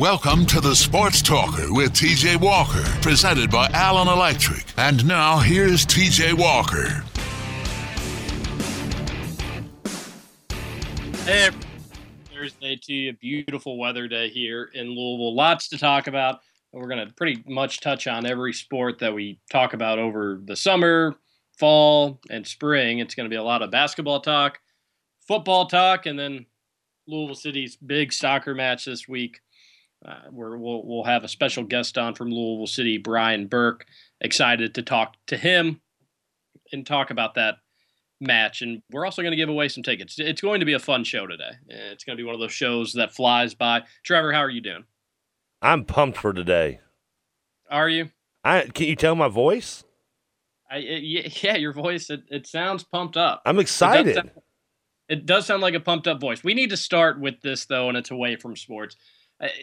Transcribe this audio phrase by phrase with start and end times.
[0.00, 4.64] Welcome to the Sports Talker with TJ Walker, presented by Allen Electric.
[4.78, 7.04] And now here's TJ Walker.
[11.26, 11.50] Hey,
[12.32, 13.12] Thursday to you.
[13.12, 15.34] Beautiful weather day here in Louisville.
[15.34, 16.40] Lots to talk about.
[16.72, 20.56] We're going to pretty much touch on every sport that we talk about over the
[20.56, 21.14] summer,
[21.58, 23.00] fall, and spring.
[23.00, 24.60] It's going to be a lot of basketball talk,
[25.28, 26.46] football talk, and then
[27.06, 29.40] Louisville City's big soccer match this week.
[30.02, 33.84] Uh, where we'll, we'll have a special guest on from Louisville City, Brian Burke.
[34.22, 35.82] Excited to talk to him
[36.72, 37.56] and talk about that
[38.18, 38.62] match.
[38.62, 40.18] And we're also going to give away some tickets.
[40.18, 41.50] It's going to be a fun show today.
[41.68, 43.82] It's going to be one of those shows that flies by.
[44.02, 44.84] Trevor, how are you doing?
[45.62, 46.80] I'm pumped for today.
[47.70, 48.10] Are you?
[48.42, 49.84] I can you tell my voice?
[50.70, 53.42] I it, yeah, your voice it, it sounds pumped up.
[53.44, 54.08] I'm excited.
[54.08, 54.30] It does, sound,
[55.08, 56.42] it does sound like a pumped up voice.
[56.42, 58.96] We need to start with this though, and it's away from sports.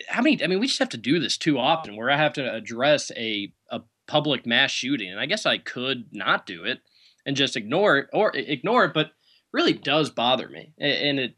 [0.08, 0.44] How many?
[0.44, 3.12] I mean, we just have to do this too often, where I have to address
[3.16, 6.80] a a public mass shooting, and I guess I could not do it
[7.26, 9.12] and just ignore it or ignore it, but
[9.52, 11.36] really does bother me, and it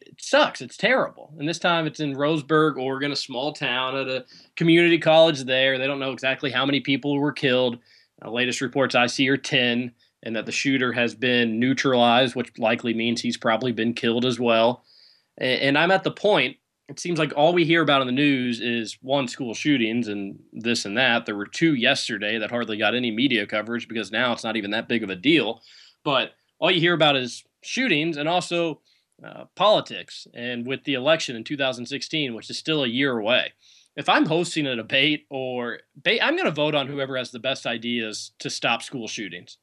[0.00, 0.60] it sucks.
[0.60, 1.34] It's terrible.
[1.38, 4.24] And this time it's in Roseburg, Oregon, a small town at a
[4.56, 5.78] community college there.
[5.78, 7.78] They don't know exactly how many people were killed.
[8.24, 12.58] Uh, latest reports I see are 10, and that the shooter has been neutralized, which
[12.58, 14.84] likely means he's probably been killed as well.
[15.38, 16.56] And I'm at the point
[16.90, 20.36] it seems like all we hear about in the news is one school shootings and
[20.52, 21.24] this and that.
[21.24, 24.72] There were two yesterday that hardly got any media coverage because now it's not even
[24.72, 25.62] that big of a deal.
[26.04, 28.80] But all you hear about is shootings and also
[29.24, 30.26] uh, politics.
[30.34, 33.52] And with the election in 2016, which is still a year away,
[33.94, 37.38] if I'm hosting a debate or ba- I'm going to vote on whoever has the
[37.38, 39.58] best ideas to stop school shootings.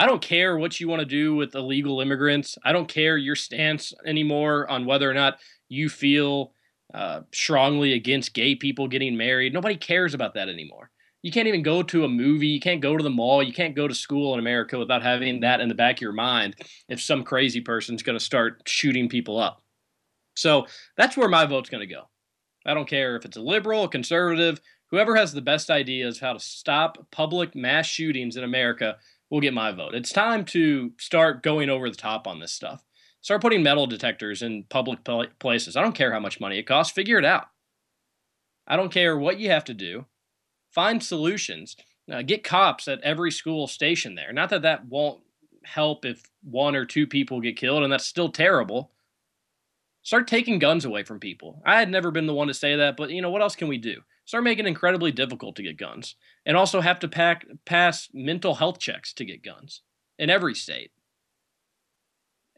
[0.00, 2.56] I don't care what you want to do with illegal immigrants.
[2.64, 6.52] I don't care your stance anymore on whether or not you feel
[6.94, 9.52] uh, strongly against gay people getting married.
[9.52, 10.90] Nobody cares about that anymore.
[11.22, 12.46] You can't even go to a movie.
[12.46, 13.42] You can't go to the mall.
[13.42, 16.12] You can't go to school in America without having that in the back of your
[16.12, 16.56] mind
[16.88, 19.62] if some crazy person's going to start shooting people up.
[20.34, 22.04] So that's where my vote's going to go.
[22.64, 26.32] I don't care if it's a liberal, a conservative, whoever has the best ideas how
[26.32, 28.96] to stop public mass shootings in America
[29.30, 29.94] will get my vote.
[29.94, 32.84] It's time to start going over the top on this stuff.
[33.28, 35.00] Start putting metal detectors in public
[35.38, 35.76] places.
[35.76, 36.94] I don't care how much money it costs.
[36.94, 37.48] Figure it out.
[38.66, 40.06] I don't care what you have to do.
[40.70, 41.76] Find solutions.
[42.10, 44.32] Uh, get cops at every school station there.
[44.32, 45.20] Not that that won't
[45.62, 48.92] help if one or two people get killed, and that's still terrible.
[50.02, 51.60] Start taking guns away from people.
[51.66, 53.68] I had never been the one to say that, but you know what else can
[53.68, 54.00] we do?
[54.24, 56.14] Start making it incredibly difficult to get guns,
[56.46, 59.82] and also have to pack, pass mental health checks to get guns
[60.18, 60.92] in every state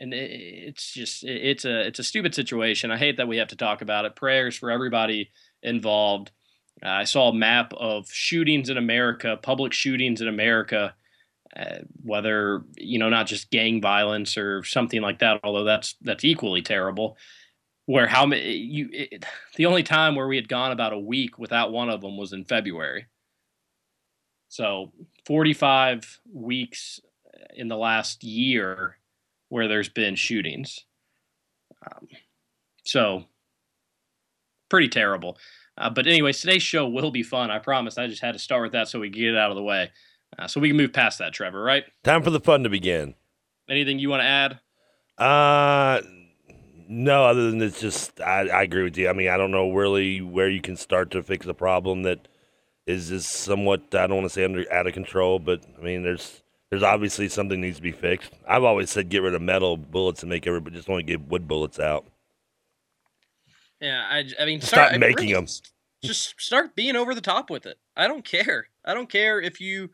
[0.01, 2.91] and it's just it's a it's a stupid situation.
[2.91, 4.17] I hate that we have to talk about it.
[4.17, 5.31] Prayers for everybody
[5.63, 6.31] involved.
[6.83, 10.95] Uh, I saw a map of shootings in America, public shootings in America,
[11.55, 16.25] uh, whether you know not just gang violence or something like that, although that's that's
[16.25, 17.19] equally terrible.
[17.85, 21.39] Where how many you it, the only time where we had gone about a week
[21.39, 23.07] without one of them was in February.
[24.49, 24.93] So
[25.27, 26.99] 45 weeks
[27.55, 28.97] in the last year
[29.51, 30.87] where there's been shootings.
[31.85, 32.09] Um,
[32.85, 33.25] so,
[34.71, 35.37] pretty terrible.
[35.77, 37.51] Uh, but anyways, today's show will be fun.
[37.51, 37.99] I promise.
[37.99, 39.91] I just had to start with that so we get it out of the way,
[40.39, 41.35] uh, so we can move past that.
[41.35, 41.85] Trevor, right?
[42.03, 43.15] Time for the fun to begin.
[43.69, 44.61] Anything you want to add?
[45.17, 46.01] Uh,
[46.89, 47.25] no.
[47.25, 49.09] Other than it's just, I, I agree with you.
[49.09, 52.27] I mean, I don't know really where you can start to fix a problem that
[52.87, 53.95] is is somewhat.
[53.95, 56.40] I don't want to say under out of control, but I mean, there's
[56.71, 58.33] there's obviously something needs to be fixed.
[58.49, 61.49] I've always said get rid of metal bullets and make everybody just only get wood
[61.49, 62.07] bullets out.
[63.81, 65.47] Yeah, I, I mean, start, start making really, them.
[66.05, 67.79] Just start being over the top with it.
[67.97, 68.69] I don't care.
[68.85, 69.91] I don't care if you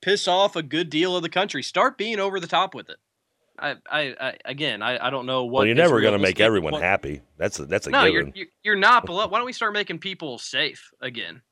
[0.00, 1.62] piss off a good deal of the country.
[1.62, 2.96] Start being over the top with it.
[3.58, 5.60] I, I, I again, I, I don't know what.
[5.60, 7.22] Well, you're never going to make everyone happy.
[7.36, 8.04] That's a, that's a no.
[8.04, 8.30] You're,
[8.62, 9.06] you're not.
[9.06, 11.42] But why don't we start making people safe again?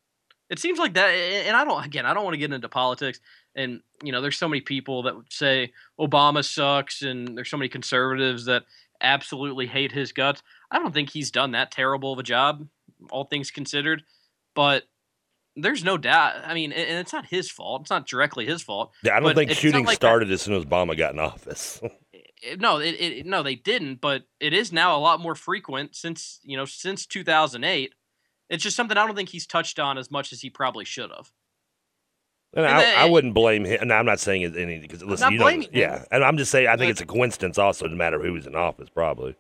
[0.51, 1.85] It seems like that, and I don't.
[1.85, 3.21] Again, I don't want to get into politics
[3.57, 7.69] and you know there's so many people that say obama sucks and there's so many
[7.69, 8.65] conservatives that
[9.01, 12.67] absolutely hate his guts i don't think he's done that terrible of a job
[13.11, 14.03] all things considered
[14.55, 14.85] but
[15.57, 18.93] there's no doubt i mean and it's not his fault it's not directly his fault
[19.03, 21.81] yeah i don't think shooting like started that, as soon as obama got in office
[22.59, 26.41] no it, it, no they didn't but it is now a lot more frequent since
[26.43, 27.95] you know since 2008
[28.49, 31.11] it's just something i don't think he's touched on as much as he probably should
[31.11, 31.31] have
[32.57, 33.79] and I, I, wouldn't blame him.
[33.81, 36.05] And I'm not saying it any because listen, you know, yeah.
[36.11, 38.89] And I'm just saying I think it's a coincidence also, no matter who's in office,
[38.89, 39.35] probably.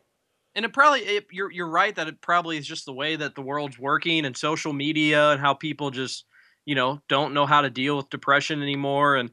[0.55, 3.35] and it probably it, you're you're right that it probably is just the way that
[3.35, 6.25] the world's working and social media and how people just
[6.65, 9.31] you know don't know how to deal with depression anymore and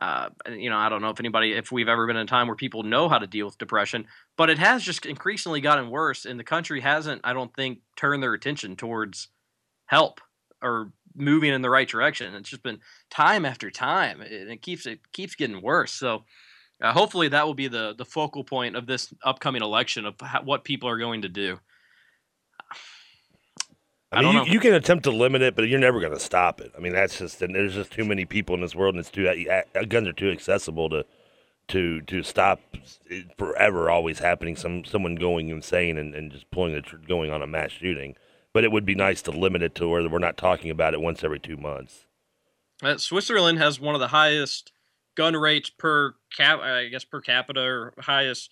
[0.00, 2.46] uh, you know I don't know if anybody if we've ever been in a time
[2.46, 4.06] where people know how to deal with depression
[4.36, 8.22] but it has just increasingly gotten worse and the country hasn't I don't think turned
[8.22, 9.28] their attention towards
[9.86, 10.20] help
[10.62, 12.80] or moving in the right direction it's just been
[13.10, 16.24] time after time and it keeps it keeps getting worse so
[16.82, 20.42] uh, hopefully, that will be the the focal point of this upcoming election of how,
[20.42, 21.58] what people are going to do.
[24.14, 26.20] I mean, I you, you, can attempt to limit it, but you're never going to
[26.20, 26.72] stop it.
[26.76, 29.10] I mean, that's just and there's just too many people in this world, and it's
[29.10, 31.04] too uh, guns are too accessible to
[31.68, 32.60] to to stop
[33.36, 34.56] forever always happening.
[34.56, 38.16] Some someone going insane and, and just pulling it going on a mass shooting.
[38.52, 41.00] But it would be nice to limit it to where we're not talking about it
[41.00, 42.06] once every two months.
[42.82, 44.70] Uh, Switzerland has one of the highest
[45.16, 48.50] gun rates per cap, I guess per capita or highest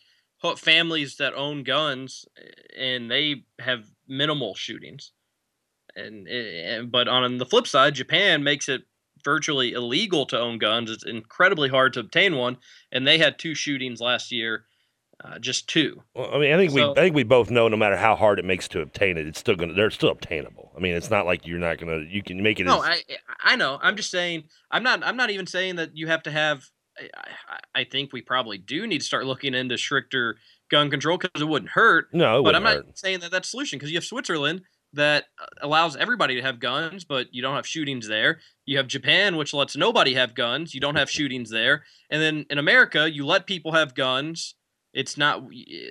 [0.56, 2.26] families that own guns,
[2.76, 5.12] and they have minimal shootings.
[5.94, 8.82] And, and but on the flip side, Japan makes it
[9.24, 10.90] virtually illegal to own guns.
[10.90, 12.56] It's incredibly hard to obtain one,
[12.90, 14.64] and they had two shootings last year
[15.24, 16.02] uh, just two.
[16.14, 18.16] Well, I mean, I think so, we I think we both know no matter how
[18.16, 20.72] hard it makes to obtain it, it's still gonna they're still obtainable.
[20.76, 22.64] I mean, it's not like you're not gonna you can make it.
[22.64, 23.78] No, as, I I know.
[23.80, 24.44] I'm just saying.
[24.70, 25.04] I'm not.
[25.04, 26.64] I'm not even saying that you have to have.
[26.98, 30.36] I, I think we probably do need to start looking into stricter
[30.70, 32.08] gun control because it wouldn't hurt.
[32.12, 32.98] No, but I'm not hurt.
[32.98, 34.62] saying that that's solution because you have Switzerland
[34.94, 38.40] that uh, allows everybody to have guns, but you don't have shootings there.
[38.66, 40.74] You have Japan, which lets nobody have guns.
[40.74, 41.84] You don't have shootings there.
[42.10, 44.54] And then in America, you let people have guns
[44.92, 45.44] it's not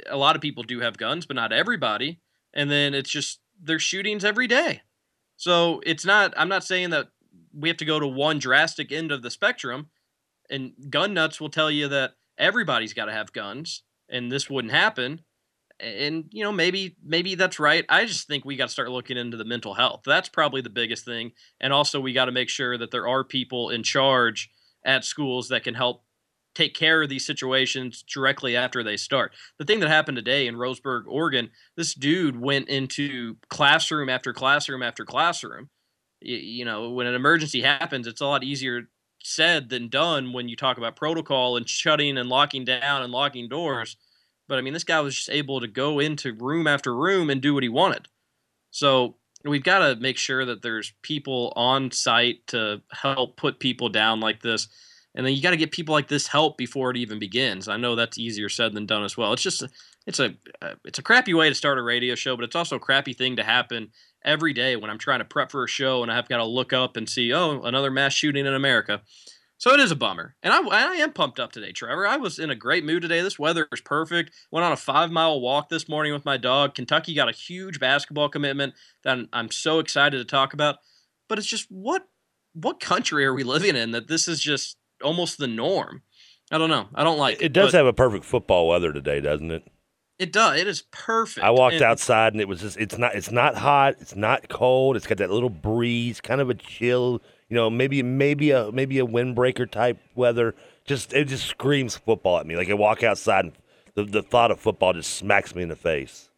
[0.09, 2.19] a lot of people do have guns, but not everybody.
[2.53, 4.81] And then it's just there's shootings every day.
[5.38, 7.07] So it's not I'm not saying that
[7.54, 9.89] we have to go to one drastic end of the spectrum.
[10.50, 14.74] And gun nuts will tell you that everybody's got to have guns and this wouldn't
[14.74, 15.21] happen.
[15.81, 17.86] And you know maybe maybe that's right.
[17.89, 20.01] I just think we got to start looking into the mental health.
[20.06, 21.31] That's probably the biggest thing.
[21.60, 24.50] And also we got to make sure that there are people in charge
[24.86, 26.04] at schools that can help
[26.54, 29.33] take care of these situations directly after they start.
[29.57, 34.83] The thing that happened today in Roseburg, Oregon, this dude went into classroom after classroom
[34.83, 35.69] after classroom.
[36.19, 38.89] You, you know, when an emergency happens, it's a lot easier
[39.24, 43.48] said than done when you talk about protocol and shutting and locking down and locking
[43.48, 43.95] doors.
[44.47, 47.41] But I mean, this guy was just able to go into room after room and
[47.41, 48.07] do what he wanted.
[48.71, 49.15] So
[49.45, 54.19] we've got to make sure that there's people on site to help put people down
[54.19, 54.67] like this
[55.15, 57.67] and then you got to get people like this help before it even begins.
[57.67, 59.33] I know that's easier said than done as well.
[59.33, 59.63] It's just
[60.07, 62.77] it's a uh, it's a crappy way to start a radio show, but it's also
[62.77, 63.89] a crappy thing to happen
[64.23, 66.71] every day when I'm trying to prep for a show and I've got to look
[66.71, 69.01] up and see oh another mass shooting in America.
[69.61, 72.07] So it is a bummer, and I, I am pumped up today, Trevor.
[72.07, 73.21] I was in a great mood today.
[73.21, 74.31] This weather is perfect.
[74.49, 76.73] Went on a five mile walk this morning with my dog.
[76.73, 78.73] Kentucky got a huge basketball commitment
[79.03, 80.77] that I'm, I'm so excited to talk about.
[81.29, 82.07] But it's just what
[82.53, 86.01] what country are we living in that this is just almost the norm.
[86.51, 86.87] I don't know.
[86.95, 87.43] I don't like it.
[87.43, 89.67] It does have a perfect football weather today, doesn't it?
[90.17, 90.59] It does.
[90.59, 91.45] It is perfect.
[91.45, 94.49] I walked and, outside and it was just it's not it's not hot, it's not
[94.49, 98.71] cold, it's got that little breeze, kind of a chill, you know, maybe maybe a
[98.71, 100.55] maybe a windbreaker type weather.
[100.85, 102.55] Just it just screams football at me.
[102.55, 103.53] Like I walk outside and
[103.93, 106.29] the, the thought of football just smacks me in the face.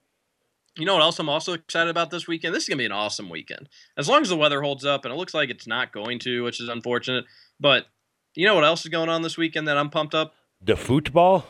[0.75, 2.55] You know what else I'm also excited about this weekend?
[2.55, 3.69] This is gonna be an awesome weekend.
[3.95, 6.43] As long as the weather holds up, and it looks like it's not going to,
[6.43, 7.25] which is unfortunate.
[7.59, 7.85] But
[8.33, 10.33] you know what else is going on this weekend that I'm pumped up?
[10.63, 11.45] The football.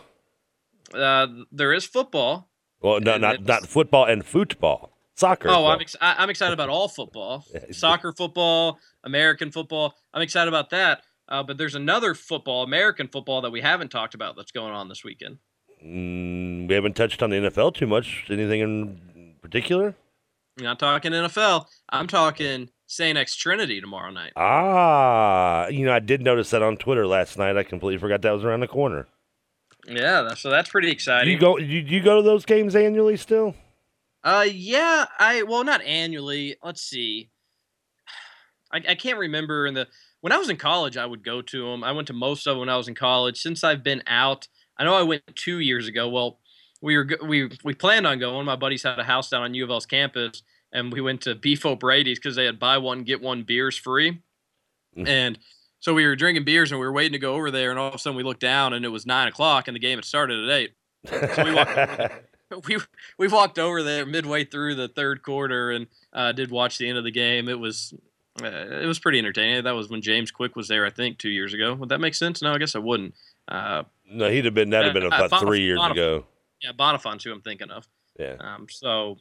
[0.94, 2.50] Uh, there is football.
[2.82, 4.93] Well, no, not not football and football.
[5.16, 5.50] Soccer.
[5.50, 9.96] Oh, I'm ex- I'm excited about all football, soccer, football, American football.
[10.14, 11.04] I'm excited about that.
[11.30, 14.90] Uh, but there's another football, American football, that we haven't talked about that's going on
[14.90, 15.38] this weekend.
[15.86, 18.26] Mm, we haven't touched on the NFL too much.
[18.30, 19.96] Anything in particular?
[20.58, 21.66] I'm not talking NFL.
[21.90, 23.18] I'm talking St.
[23.18, 24.34] X Trinity tomorrow night.
[24.36, 27.58] Ah, you know, I did notice that on Twitter last night.
[27.58, 29.08] I completely forgot that was around the corner.
[29.88, 31.34] Yeah, so that's pretty exciting.
[31.34, 31.58] You go?
[31.58, 33.56] You, you go to those games annually still?
[34.24, 35.06] Uh, yeah.
[35.20, 36.56] I well, not annually.
[36.64, 37.30] Let's see.
[38.72, 39.68] I, I can't remember.
[39.68, 39.88] In the
[40.22, 41.84] when I was in college, I would go to them.
[41.84, 43.42] I went to most of them when I was in college.
[43.42, 46.08] Since I've been out, I know I went two years ago.
[46.08, 46.40] Well,
[46.82, 48.46] we were we we planned on going.
[48.46, 51.36] My buddies had a house down on U of L's campus, and we went to
[51.36, 54.22] Beef O'Brady's because they had buy one get one beers free,
[54.98, 55.08] mm.
[55.08, 55.40] and
[55.80, 57.90] so we were drinking beers and we were waiting to go over there, and all
[57.90, 60.06] of a sudden we looked down and it was nine o'clock and the game had
[60.06, 60.72] started at eight.
[61.36, 61.78] So we walked,
[62.68, 62.78] we
[63.18, 66.98] we walked over there midway through the third quarter and uh, did watch the end
[66.98, 67.50] of the game.
[67.50, 67.94] It was
[68.42, 69.64] uh, it was pretty entertaining.
[69.64, 71.74] That was when James Quick was there, I think, two years ago.
[71.76, 72.42] Would that make sense?
[72.42, 73.14] No, I guess I wouldn't.
[73.48, 76.26] Uh, no, he'd have been that'd have been uh, about three years Bonif- ago.
[76.62, 77.88] Yeah, Bonifon's who I'm thinking of.
[78.18, 78.36] Yeah.
[78.40, 79.18] Um, so,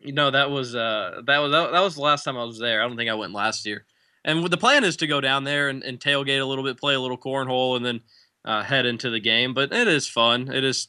[0.00, 2.58] you know, that was uh that was that, that was the last time I was
[2.58, 2.82] there.
[2.82, 3.84] I don't think I went last year.
[4.24, 6.94] And the plan is to go down there and, and tailgate a little bit, play
[6.94, 8.02] a little cornhole, and then
[8.44, 9.54] uh, head into the game.
[9.54, 10.52] But it is fun.
[10.52, 10.88] It is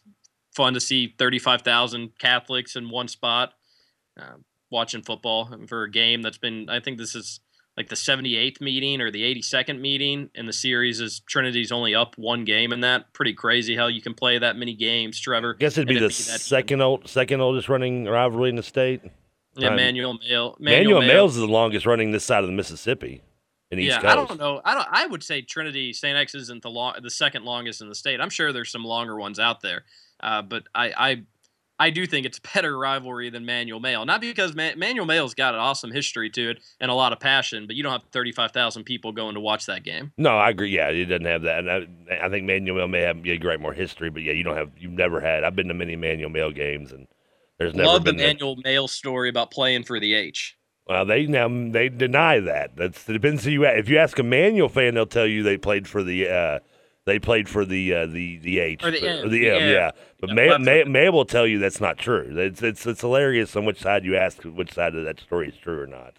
[0.55, 3.53] fun to see 35,000 Catholics in one spot
[4.19, 4.35] uh,
[4.69, 7.39] watching football for a game that's been, I think this is
[7.77, 12.17] like the 78th meeting or the 82nd meeting in the series is Trinity's only up
[12.17, 13.13] one game in that.
[13.13, 15.55] Pretty crazy how you can play that many games, Trevor.
[15.57, 19.01] I guess it'd be the second old, second oldest running rivalry in the state.
[19.55, 20.55] Yeah, um, Manual Male.
[20.59, 23.21] Manual, Manual Males is the longest running this side of the Mississippi.
[23.69, 24.61] In yeah, I don't know.
[24.65, 24.87] I don't.
[24.91, 26.17] I would say Trinity St.
[26.17, 28.19] X isn't the long, the second longest in the state.
[28.19, 29.85] I'm sure there's some longer ones out there,
[30.21, 31.23] uh, but I, I
[31.81, 34.05] I do think it's a better rivalry than Manual Male.
[34.05, 37.19] Not because Ma- Manual Male's got an awesome history to it and a lot of
[37.19, 40.11] passion, but you don't have 35,000 people going to watch that game.
[40.15, 40.69] No, I agree.
[40.69, 41.59] Yeah, it doesn't have that.
[41.59, 44.43] And I, I think Manual Male may have a great more history, but yeah, you
[44.43, 44.69] don't have.
[44.77, 45.43] You've never had.
[45.43, 47.07] I've been to many Manual Male games, and
[47.57, 50.57] there's never love been the Manual Male story about playing for the H.
[50.87, 52.75] Well, they now they deny that.
[52.75, 53.77] That's it depends who you ask.
[53.77, 56.59] If you ask a Manual fan, they'll tell you they played for the uh,
[57.11, 59.91] they played for the uh, the the H or the M, or the M, yeah.
[60.21, 62.33] But yeah, May, May, May will tell you that's not true.
[62.37, 65.57] It's it's it's hilarious on which side you ask which side of that story is
[65.57, 66.13] true or not.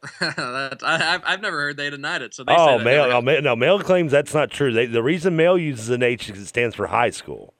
[0.20, 2.32] I, have I've never heard they denied it.
[2.32, 4.72] So they oh, Male, oh, no, Male claims that's not true.
[4.72, 7.52] They, the reason Male uses an H is it stands for high school.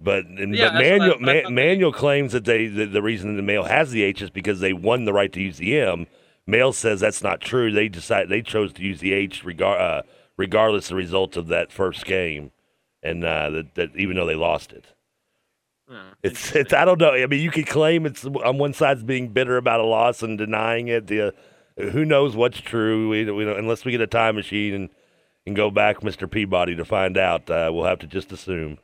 [0.00, 3.90] But, yeah, but Manual, Ma- Manual claims that they the, the reason the Male has
[3.90, 6.06] the H is because they won the right to use the M.
[6.46, 7.70] Male says that's not true.
[7.70, 10.02] They decided they chose to use the H regard, uh,
[10.36, 12.50] regardless of the results of that first game,
[13.02, 14.86] and uh, that, that even though they lost it.
[16.22, 17.12] it's it's I don't know.
[17.12, 20.38] I mean, you could claim it's on one side's being bitter about a loss and
[20.38, 21.06] denying it.
[21.06, 21.34] The,
[21.76, 23.08] who knows what's true?
[23.08, 24.88] We, we unless we get a time machine and
[25.46, 27.50] and go back, Mister Peabody, to find out.
[27.50, 28.78] Uh, we'll have to just assume.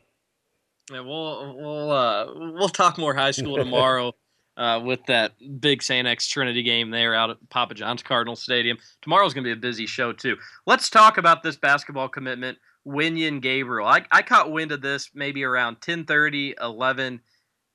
[0.91, 4.13] Yeah, we'll we'll uh, we'll talk more high school tomorrow
[4.61, 6.07] uh, with that big St.
[6.07, 8.77] X Trinity game there out at Papa John's Cardinal Stadium.
[9.01, 10.37] Tomorrow's going to be a busy show, too.
[10.67, 13.87] Let's talk about this basketball commitment, Wenyen Gabriel.
[13.87, 17.21] I, I caught wind of this maybe around 10.30, 11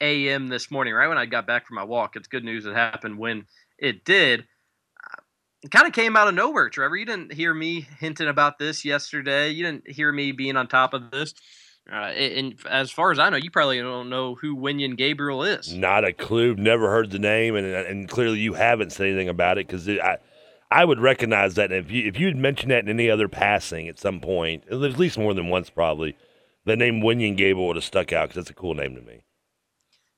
[0.00, 0.47] a.m.
[0.47, 2.14] this morning, right when I got back from my walk.
[2.14, 3.47] It's good news it happened when
[3.78, 4.47] it did.
[5.64, 6.97] It kind of came out of nowhere, Trevor.
[6.97, 9.50] You didn't hear me hinting about this yesterday.
[9.50, 11.35] You didn't hear me being on top of this.
[11.90, 15.73] Uh, and as far as I know, you probably don't know who Wenyen Gabriel is.
[15.73, 16.57] Not a clue.
[16.57, 20.19] Never heard the name, and and clearly you haven't said anything about it because I.
[20.69, 24.00] I would recognize that if you if you'd mentioned that in any other passing at
[24.00, 26.16] some point, at least more than once probably,
[26.64, 29.23] the name Wenyen Gabriel would have stuck out because that's a cool name to me.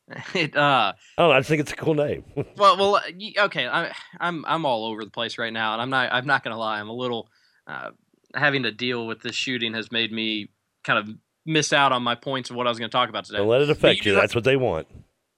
[0.34, 2.25] It uh oh, I just think it's a cool name.
[2.56, 3.00] well, well,
[3.40, 3.66] okay.
[3.66, 6.58] I, I'm I'm all over the place right now, and I'm not I'm not gonna
[6.58, 6.80] lie.
[6.80, 7.28] I'm a little
[7.66, 7.90] uh,
[8.34, 10.48] having to deal with this shooting has made me
[10.82, 11.14] kind of
[11.49, 13.38] miss out on my points of what I was going to talk about today.
[13.38, 14.12] Don't let it affect you.
[14.12, 14.19] you.
[14.21, 14.87] That's what they want.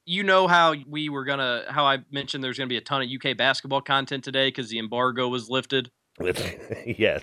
[0.05, 3.09] You know how we were gonna, how I mentioned there's gonna be a ton of
[3.09, 5.91] UK basketball content today because the embargo was lifted.
[6.85, 7.23] yes.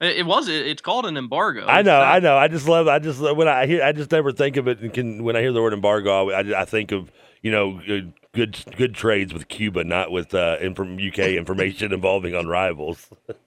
[0.00, 0.48] It was.
[0.48, 1.64] It's called an embargo.
[1.66, 2.00] I know.
[2.00, 2.36] I know.
[2.36, 2.88] I just love.
[2.88, 3.84] I just when I hear.
[3.84, 4.80] I just never think of it.
[4.80, 7.80] And can when I hear the word embargo, I, I think of you know
[8.32, 13.10] good good trades with Cuba, not with uh, inform, UK information involving on rivals.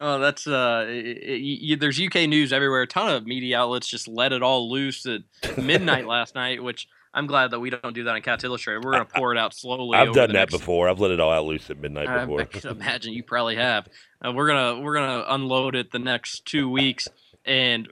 [0.00, 2.82] oh, that's uh, it, it, there's UK news everywhere.
[2.82, 5.22] A ton of media outlets just let it all loose at
[5.58, 8.84] midnight last night, which I'm glad that we don't do that on Cats Illustrated.
[8.84, 9.98] We're gonna pour it out slowly.
[9.98, 10.52] I've done that next...
[10.52, 10.88] before.
[10.88, 12.40] I've let it all out loose at midnight before.
[12.40, 13.88] I, I can imagine you probably have.
[14.24, 17.08] Uh, we're gonna we're gonna unload it the next two weeks,
[17.44, 17.88] and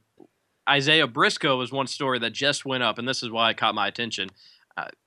[0.68, 3.74] Isaiah Briscoe is one story that just went up, and this is why it caught
[3.74, 4.30] my attention.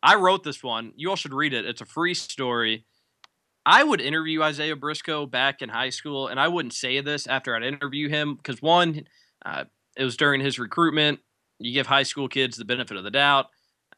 [0.03, 0.93] I wrote this one.
[0.95, 1.65] You all should read it.
[1.65, 2.85] It's a free story.
[3.65, 7.55] I would interview Isaiah Briscoe back in high school, and I wouldn't say this after
[7.55, 9.03] I'd interview him because one,
[9.45, 9.65] uh,
[9.95, 11.19] it was during his recruitment.
[11.59, 13.47] You give high school kids the benefit of the doubt.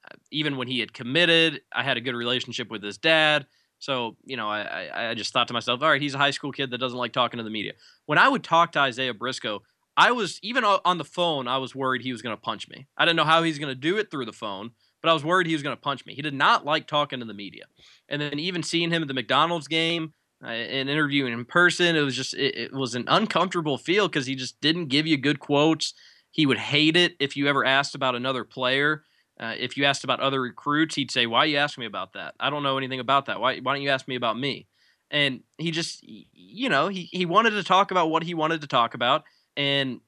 [0.06, 3.46] Uh, even when he had committed, I had a good relationship with his dad.
[3.80, 6.52] So, you know, I, I just thought to myself, all right, he's a high school
[6.52, 7.74] kid that doesn't like talking to the media.
[8.06, 9.62] When I would talk to Isaiah Briscoe,
[9.96, 12.88] I was, even on the phone, I was worried he was going to punch me.
[12.98, 14.72] I didn't know how he's going to do it through the phone
[15.04, 16.16] but I was worried he was going to punch me.
[16.16, 17.66] He did not like talking to the media.
[18.08, 22.02] And then even seeing him at the McDonald's game uh, and interviewing in person, it
[22.02, 25.42] was just, it, it was an uncomfortable feel because he just didn't give you good
[25.42, 25.94] quotes.
[26.32, 29.04] He would hate it if you ever asked about another player.
[29.38, 32.14] Uh, if you asked about other recruits, he'd say, Why are you asking me about
[32.14, 32.36] that?
[32.40, 33.42] I don't know anything about that.
[33.42, 34.68] Why, why don't you ask me about me?
[35.12, 38.68] And he just, you know, he, he wanted to talk about what he wanted to
[38.68, 39.24] talk about.
[39.58, 40.00] And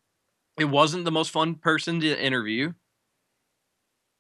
[0.58, 2.74] it wasn't the most fun person to interview.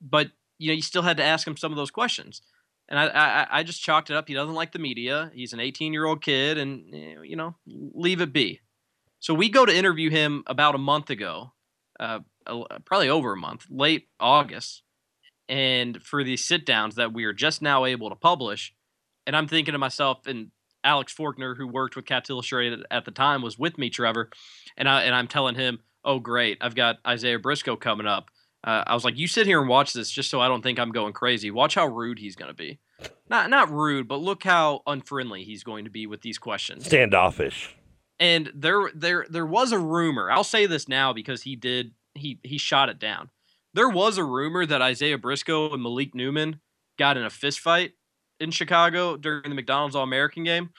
[0.01, 2.41] But you know, you still had to ask him some of those questions.
[2.87, 4.27] And I, I, I just chalked it up.
[4.27, 5.31] He doesn't like the media.
[5.33, 8.61] He's an 18 year old kid, and eh, you know, leave it be.
[9.19, 11.53] So we go to interview him about a month ago,
[11.99, 12.19] uh,
[12.85, 14.83] probably over a month, late August,
[15.49, 18.73] and for these sit downs that we are just now able to publish.
[19.25, 20.51] And I'm thinking to myself, and
[20.83, 24.29] Alex Forkner, who worked with Cats Illustrated at the time, was with me, Trevor,
[24.77, 28.29] and I and I'm telling him, "Oh, great, I've got Isaiah Briscoe coming up."
[28.65, 30.79] Uh, I was like, "You sit here and watch this, just so I don't think
[30.79, 31.51] I'm going crazy.
[31.51, 32.79] Watch how rude he's going to be.
[33.29, 36.85] Not not rude, but look how unfriendly he's going to be with these questions.
[36.85, 37.75] Standoffish."
[38.19, 40.31] And there there there was a rumor.
[40.31, 43.29] I'll say this now because he did he he shot it down.
[43.73, 46.61] There was a rumor that Isaiah Briscoe and Malik Newman
[46.97, 47.91] got in a fist fight
[48.39, 50.69] in Chicago during the McDonald's All American game.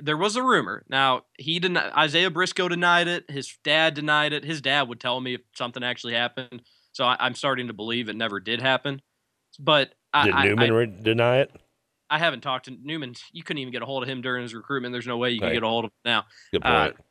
[0.00, 0.84] There was a rumor.
[0.88, 1.92] Now he denied.
[1.96, 3.28] Isaiah Briscoe denied it.
[3.28, 4.44] His dad denied it.
[4.44, 6.62] His dad would tell me if something actually happened.
[6.94, 9.02] So I, am starting to believe it never did happen.
[9.58, 11.50] But did I, Newman I, deny it?
[12.08, 13.14] I haven't talked to Newman.
[13.32, 14.92] You couldn't even get a hold of him during his recruitment.
[14.92, 16.24] There's no way you can get a hold of him now.
[16.52, 16.74] Good point.
[16.74, 17.02] Uh,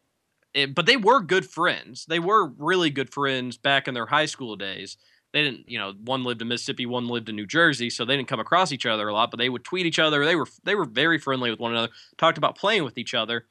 [0.54, 2.06] it, but they were good friends.
[2.06, 4.98] They were really good friends back in their high school days
[5.34, 8.16] they didn't, you know, one lived in Mississippi, one lived in New Jersey, so they
[8.16, 10.24] didn't come across each other a lot, but they would tweet each other.
[10.24, 13.48] They were they were very friendly with one another, talked about playing with each other.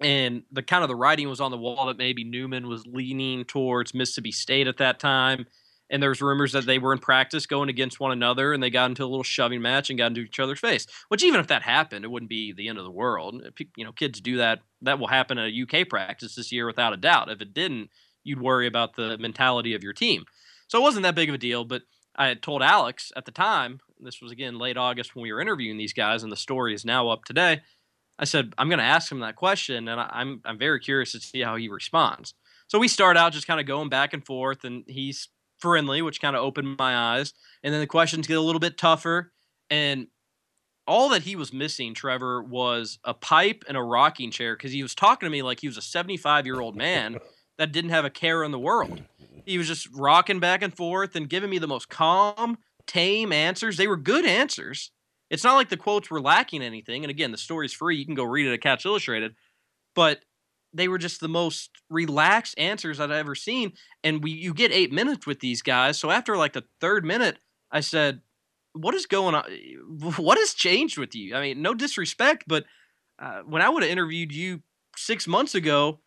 [0.00, 3.44] And the kind of the writing was on the wall that maybe Newman was leaning
[3.44, 5.46] towards Mississippi State at that time.
[5.88, 8.70] And there was rumors that they were in practice going against one another and they
[8.70, 10.86] got into a little shoving match and got into each other's face.
[11.08, 13.42] Which even if that happened, it wouldn't be the end of the world.
[13.76, 14.60] You know, kids do that.
[14.82, 17.30] That will happen at a UK practice this year without a doubt.
[17.30, 17.90] If it didn't,
[18.24, 20.24] you'd worry about the mentality of your team.
[20.68, 21.82] So it wasn't that big of a deal, but
[22.16, 25.40] I had told Alex at the time, this was again late August when we were
[25.40, 27.60] interviewing these guys, and the story is now up today.
[28.18, 31.20] I said, I'm going to ask him that question, and I'm, I'm very curious to
[31.20, 32.34] see how he responds.
[32.66, 36.20] So we start out just kind of going back and forth, and he's friendly, which
[36.20, 37.32] kind of opened my eyes.
[37.62, 39.32] And then the questions get a little bit tougher.
[39.70, 40.08] And
[40.86, 44.82] all that he was missing, Trevor, was a pipe and a rocking chair because he
[44.82, 47.18] was talking to me like he was a 75 year old man
[47.58, 49.02] that didn't have a care in the world.
[49.44, 53.76] He was just rocking back and forth and giving me the most calm, tame answers.
[53.76, 54.90] They were good answers.
[55.30, 57.04] It's not like the quotes were lacking anything.
[57.04, 57.96] And again, the story's free.
[57.96, 59.34] You can go read it at Cats Illustrated.
[59.94, 60.20] But
[60.72, 63.72] they were just the most relaxed answers I've ever seen.
[64.04, 65.98] And we you get eight minutes with these guys.
[65.98, 67.38] So after like the third minute,
[67.70, 68.20] I said,
[68.72, 69.44] What is going on?
[70.16, 71.34] What has changed with you?
[71.34, 72.64] I mean, no disrespect, but
[73.18, 74.62] uh, when I would have interviewed you
[74.96, 76.00] six months ago,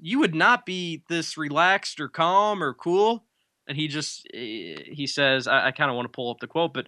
[0.00, 3.24] you would not be this relaxed or calm or cool.
[3.68, 6.46] And he just eh, he says, I, I kind of want to pull up the
[6.46, 6.86] quote, but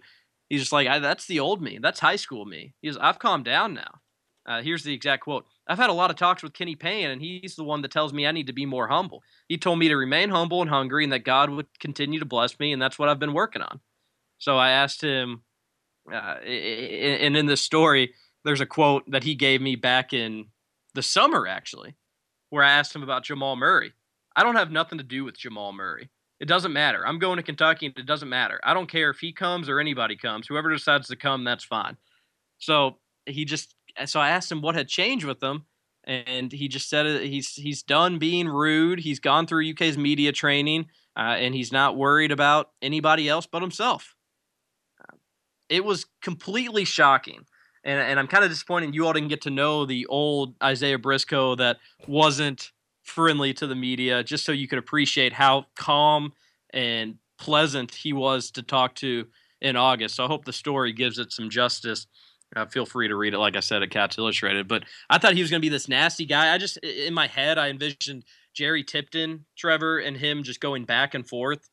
[0.49, 1.79] he's just like, that's the old me.
[1.81, 2.73] That's high school me.
[2.81, 3.99] He's, I've calmed down now.
[4.45, 5.45] Uh, here's the exact quote.
[5.67, 8.13] I've had a lot of talks with Kenny Payne, and he's the one that tells
[8.13, 9.21] me I need to be more humble.
[9.47, 12.59] He told me to remain humble and hungry, and that God would continue to bless
[12.59, 13.79] me, and that's what I've been working on.
[14.39, 15.43] So I asked him,
[16.11, 20.47] uh, and in this story, there's a quote that he gave me back in
[20.95, 21.95] the summer, actually
[22.49, 23.93] where I asked him about Jamal Murray.
[24.35, 26.09] I don't have nothing to do with Jamal Murray.
[26.39, 27.05] It doesn't matter.
[27.05, 28.59] I'm going to Kentucky and it doesn't matter.
[28.63, 30.47] I don't care if he comes or anybody comes.
[30.47, 31.97] Whoever decides to come, that's fine.
[32.59, 33.75] So he just
[34.05, 35.65] so I asked him what had changed with him
[36.05, 38.99] and he just said he's he's done being rude.
[38.99, 43.61] He's gone through UK's media training uh, and he's not worried about anybody else but
[43.61, 44.15] himself.
[45.67, 47.45] It was completely shocking
[47.83, 50.97] and and I'm kind of disappointed you all didn't get to know the old Isaiah
[50.97, 52.71] Briscoe that wasn't
[53.09, 56.33] friendly to the media, just so you could appreciate how calm
[56.71, 59.27] and pleasant he was to talk to
[59.61, 60.15] in August.
[60.15, 62.07] So I hope the story gives it some justice.
[62.55, 64.67] Uh, feel free to read it, like I said, at Cats Illustrated.
[64.67, 66.53] But I thought he was going to be this nasty guy.
[66.53, 71.13] I just, in my head, I envisioned Jerry Tipton, Trevor, and him just going back
[71.13, 71.69] and forth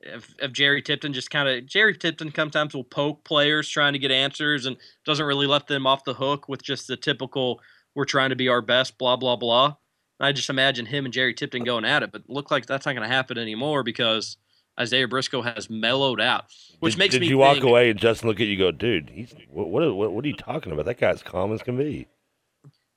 [0.00, 3.98] if, if Jerry Tipton just kind of Jerry Tipton sometimes will poke players trying to
[3.98, 7.60] get answers and doesn't really let them off the hook with just the typical
[7.94, 9.76] we're trying to be our best blah blah blah.
[10.20, 12.94] I just imagine him and Jerry Tipton going at it, but look like that's not
[12.94, 14.36] going to happen anymore because
[14.78, 16.46] Isaiah Briscoe has mellowed out,
[16.80, 17.26] which did, makes did me.
[17.26, 19.10] Did you think, walk away and Justin look at you, go, dude?
[19.10, 19.94] He's what, what?
[19.94, 20.12] What?
[20.12, 20.86] What are you talking about?
[20.86, 22.06] That guy's calm as can be.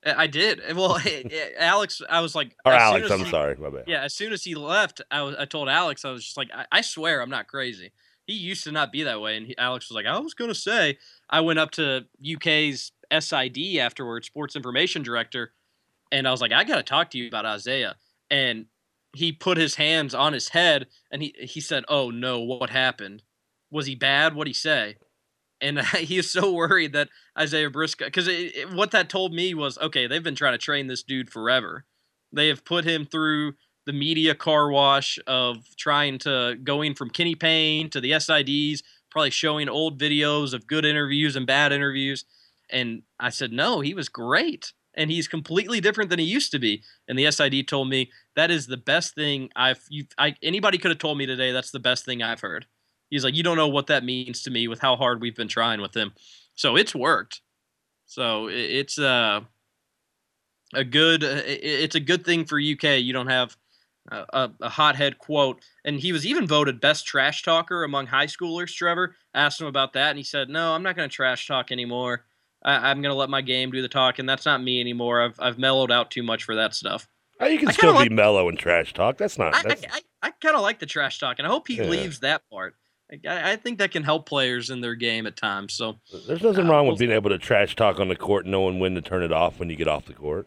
[0.04, 0.60] I did.
[0.74, 0.98] Well,
[1.58, 3.84] Alex, I was like, or Alex, I'm he, sorry, my bad.
[3.86, 6.48] Yeah, as soon as he left, I was, I told Alex, I was just like,
[6.52, 7.92] I, I swear, I'm not crazy.
[8.26, 10.54] He used to not be that way, and he, Alex was like, I was gonna
[10.54, 10.98] say.
[11.30, 15.52] I went up to UK's SID afterwards, Sports Information Director,
[16.12, 17.96] and I was like, I got to talk to you about Isaiah.
[18.30, 18.66] And
[19.12, 23.24] he put his hands on his head, and he he said, Oh no, what happened?
[23.70, 24.34] Was he bad?
[24.34, 24.96] What'd he say?
[25.62, 28.28] and he is so worried that Isaiah Briscoe, because
[28.74, 31.86] what that told me was, okay, they've been trying to train this dude forever.
[32.32, 33.54] They have put him through
[33.86, 39.30] the media car wash of trying to going from Kenny Payne to the SIDs, probably
[39.30, 42.24] showing old videos of good interviews and bad interviews.
[42.70, 44.72] And I said, no, he was great.
[44.94, 46.82] And he's completely different than he used to be.
[47.08, 49.82] And the SID told me that is the best thing I've,
[50.18, 52.66] I, anybody could have told me today that's the best thing I've heard
[53.12, 55.46] He's like, you don't know what that means to me with how hard we've been
[55.46, 56.14] trying with him.
[56.54, 57.42] So it's worked.
[58.06, 59.42] So it's uh,
[60.72, 63.00] a good it's a good thing for UK.
[63.00, 63.54] You don't have
[64.10, 68.74] a, a, hothead quote, and he was even voted best trash talker among high schoolers.
[68.74, 71.70] Trevor asked him about that, and he said, "No, I'm not going to trash talk
[71.70, 72.24] anymore.
[72.64, 74.26] I, am going to let my game do the talking.
[74.26, 75.22] That's not me anymore.
[75.22, 77.08] I've I've mellowed out too much for that stuff."
[77.40, 79.18] Oh, you can I still be like, mellow and trash talk.
[79.18, 79.52] That's not.
[79.64, 79.84] That's...
[79.84, 81.84] I, I, I kind of like the trash talk, and I hope he yeah.
[81.84, 82.76] leaves that part.
[83.28, 85.74] I, I, think that can help players in their game at times.
[85.74, 88.78] So there's nothing uh, wrong with being able to trash talk on the court, knowing
[88.78, 90.46] when to turn it off when you get off the court.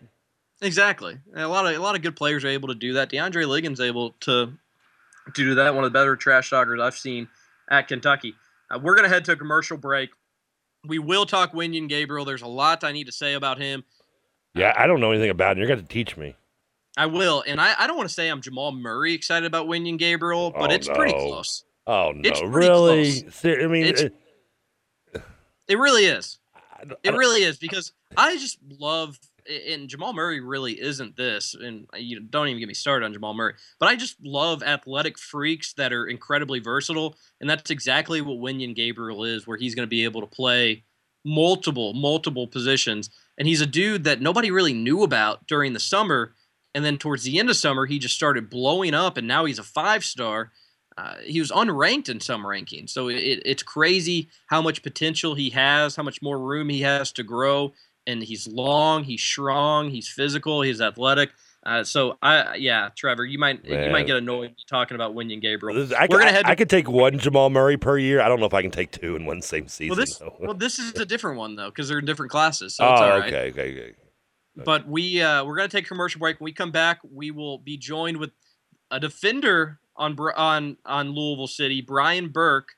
[0.61, 1.17] Exactly.
[1.35, 3.09] A lot of a lot of good players are able to do that.
[3.09, 4.53] DeAndre Liggins able to
[5.27, 5.75] to do that.
[5.75, 7.27] One of the better trash talkers I've seen
[7.69, 8.35] at Kentucky.
[8.71, 10.11] Uh, we're gonna head to a commercial break.
[10.87, 12.25] We will talk Wenyen Gabriel.
[12.25, 13.83] There's a lot I need to say about him.
[14.53, 15.59] Yeah, I don't know anything about him.
[15.59, 16.35] You're going to teach me.
[16.97, 19.97] I will, and I, I don't want to say I'm Jamal Murray excited about Wenyen
[19.97, 20.97] Gabriel, but oh, it's oh, no.
[20.97, 21.65] pretty close.
[21.87, 23.21] Oh no, It's really?
[23.21, 23.45] Close.
[23.45, 24.13] I mean, it,
[25.67, 26.39] it really is.
[27.03, 31.97] It really is because I just love and Jamal Murray really isn't this, and uh,
[31.97, 33.53] you don't even get me started on Jamal Murray.
[33.79, 38.75] But I just love athletic freaks that are incredibly versatile, and that's exactly what Wenyen
[38.75, 40.83] Gabriel is, where he's going to be able to play
[41.23, 43.09] multiple, multiple positions.
[43.37, 46.33] And he's a dude that nobody really knew about during the summer,
[46.73, 49.59] and then towards the end of summer, he just started blowing up, and now he's
[49.59, 50.51] a five star.
[50.97, 55.49] Uh, he was unranked in some rankings, so it, it's crazy how much potential he
[55.49, 57.73] has, how much more room he has to grow
[58.07, 61.31] and he's long, he's strong, he's physical, he's athletic.
[61.65, 63.85] Uh, so I yeah, Trevor, you might Man.
[63.85, 65.87] you might get annoyed talking about Wenyen Gabriel.
[65.97, 68.21] I, We're gonna head I, to, I could take one Jamal Murray per year.
[68.21, 69.89] I don't know if I can take two in one same season.
[69.89, 72.75] Well, this well this is a different one though because they're in different classes.
[72.75, 73.33] So oh, it's all right.
[73.33, 73.95] okay, okay, okay.
[74.63, 76.39] But we uh, we're gonna take a commercial break.
[76.39, 78.31] When we come back, we will be joined with
[78.91, 82.69] a defender on on on Louisville City, Brian Burke.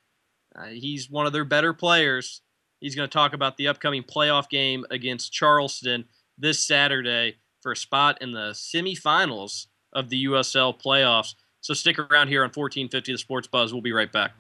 [0.58, 2.42] Uh, he's one of their better players.
[2.80, 6.06] He's going to talk about the upcoming playoff game against Charleston
[6.38, 11.34] this Saturday for a spot in the semifinals of the USL playoffs.
[11.62, 13.74] So stick around here on 1450 The Sports Buzz.
[13.74, 14.34] We'll be right back.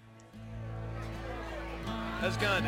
[2.22, 2.64] That's good.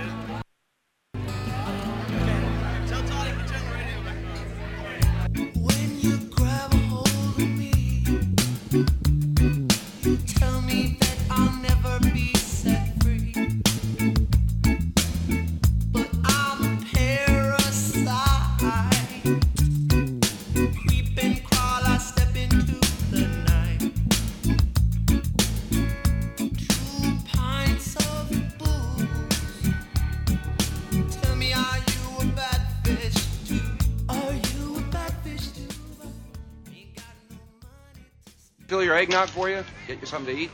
[39.19, 40.51] Eggnog for you, get you something to eat,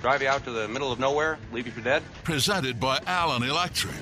[0.00, 2.02] drive you out to the middle of nowhere, leave you for dead.
[2.22, 3.94] Presented by Allen Electric.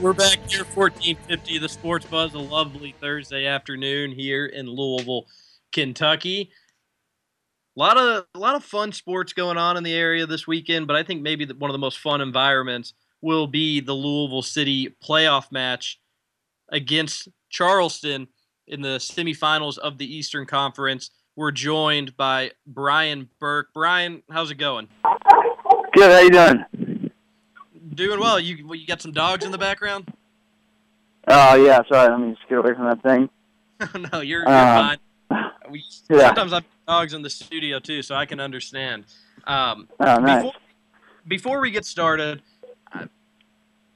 [0.00, 5.26] We're back here, 1450, the Sports Buzz, a lovely Thursday afternoon here in Louisville,
[5.72, 6.50] Kentucky.
[7.76, 10.86] A lot of a lot of fun sports going on in the area this weekend,
[10.86, 12.92] but I think maybe one of the most fun environments
[13.24, 15.98] will be the Louisville City playoff match
[16.68, 18.28] against Charleston
[18.66, 21.10] in the semifinals of the Eastern Conference.
[21.34, 23.68] We're joined by Brian Burke.
[23.72, 24.88] Brian, how's it going?
[25.94, 26.12] Good.
[26.12, 27.10] How you doing?
[27.94, 28.38] Doing well.
[28.38, 30.12] You you got some dogs in the background?
[31.26, 31.80] Oh yeah.
[31.88, 32.10] Sorry.
[32.10, 33.30] Let me just get away from that thing.
[34.12, 34.98] no, you're, you're um,
[35.30, 35.50] fine.
[35.70, 36.26] We, yeah.
[36.26, 39.06] Sometimes I have dogs in the studio too, so I can understand.
[39.46, 40.42] Um, oh, nice.
[40.42, 40.60] Before,
[41.26, 42.42] before we get started,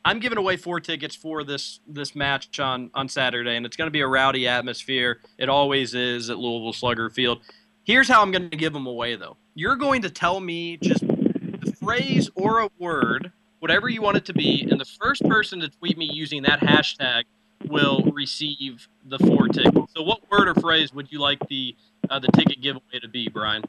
[0.04, 3.88] I'm giving away four tickets for this this match on on Saturday, and it's going
[3.88, 5.20] to be a rowdy atmosphere.
[5.36, 7.40] It always is at Louisville Slugger Field.
[7.84, 9.36] Here's how I'm going to give them away, though.
[9.54, 14.24] You're going to tell me just the phrase or a word, whatever you want it
[14.26, 17.24] to be, and the first person to tweet me using that hashtag
[17.66, 19.92] will receive the four tickets.
[19.94, 21.74] So, what word or phrase would you like the
[22.08, 23.62] uh, the ticket giveaway to be, Brian?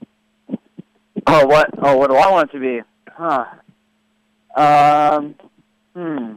[1.27, 1.69] Oh, what?
[1.79, 2.81] Oh, what do I want it to be?
[3.11, 3.45] Huh.
[4.55, 5.35] Um.
[5.95, 6.33] Hmm.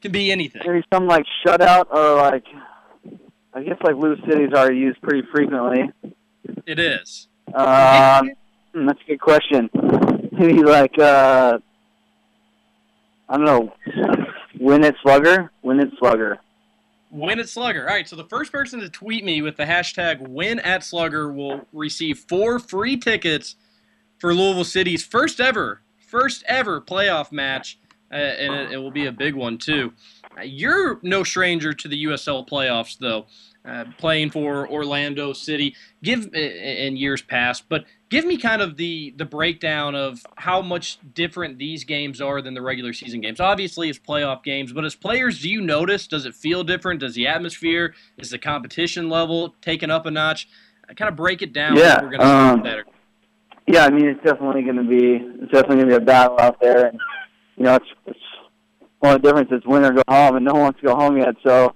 [0.00, 0.62] Can be anything.
[0.66, 2.44] Maybe some like shutout or like
[3.54, 5.92] I guess like loose cities are used pretty frequently.
[6.66, 7.28] It is.
[7.54, 8.30] Um,
[8.74, 9.70] hmm, that's a good question.
[10.32, 11.58] Maybe like uh,
[13.28, 13.72] I don't know,
[14.58, 16.40] win it slugger, win it slugger.
[17.12, 17.82] Win at Slugger.
[17.82, 21.30] All right, so the first person to tweet me with the hashtag win at Slugger
[21.30, 23.54] will receive four free tickets
[24.18, 25.81] for Louisville City's first ever,
[26.12, 27.78] first ever playoff match
[28.12, 29.92] uh, and it, it, will be a big one too.
[30.44, 33.26] You're no stranger to the USL playoffs, though.
[33.64, 35.74] uh, playing for Orlando City.
[36.02, 40.98] Give in years past, but give me kind of the the breakdown of how much
[41.14, 43.40] different these games are than the regular season games.
[43.40, 46.06] Obviously, it's playoff games, but as players, do you notice?
[46.06, 47.00] Does it feel different?
[47.00, 50.48] Does the atmosphere, is the competition level taken up a notch?
[50.94, 51.76] kind of break it down.
[51.76, 52.84] Yeah, we're going to um, better.
[53.66, 56.38] Yeah, I mean, it's definitely going to be it's definitely going to be a battle
[56.40, 56.98] out there, and
[57.56, 58.18] you know, it's, it's
[58.98, 59.62] one of the differences.
[59.66, 61.34] Win or go home, and no one wants to go home yet.
[61.46, 61.72] So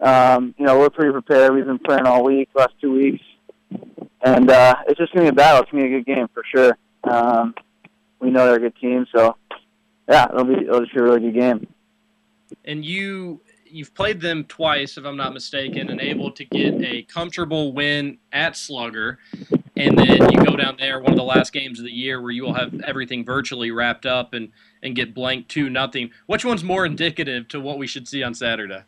[0.00, 1.52] um, you know, we're pretty prepared.
[1.52, 3.22] We've been playing all week, last two weeks,
[4.22, 5.62] and uh, it's just gonna be a battle.
[5.62, 6.78] It's gonna be a good game for sure.
[7.04, 7.54] Um,
[8.20, 9.36] we know they're a good team, so
[10.08, 11.66] yeah, it'll be it'll just be a really good game.
[12.64, 17.02] And you you've played them twice, if I'm not mistaken, and able to get a
[17.02, 19.18] comfortable win at Slugger,
[19.78, 22.32] and then you go down there one of the last games of the year where
[22.32, 24.50] you will have everything virtually wrapped up and
[24.82, 26.10] and get blank two nothing.
[26.26, 28.82] Which one's more indicative to what we should see on Saturday?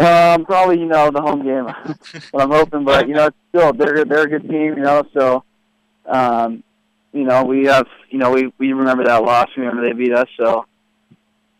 [0.00, 1.64] Um, probably you know the home game.
[2.32, 5.04] what I'm hoping, but you know, it's still they're they're a good team, you know.
[5.16, 5.44] So,
[6.06, 6.64] um,
[7.12, 9.48] you know, we have you know we we remember that loss.
[9.56, 10.66] We remember they beat us, so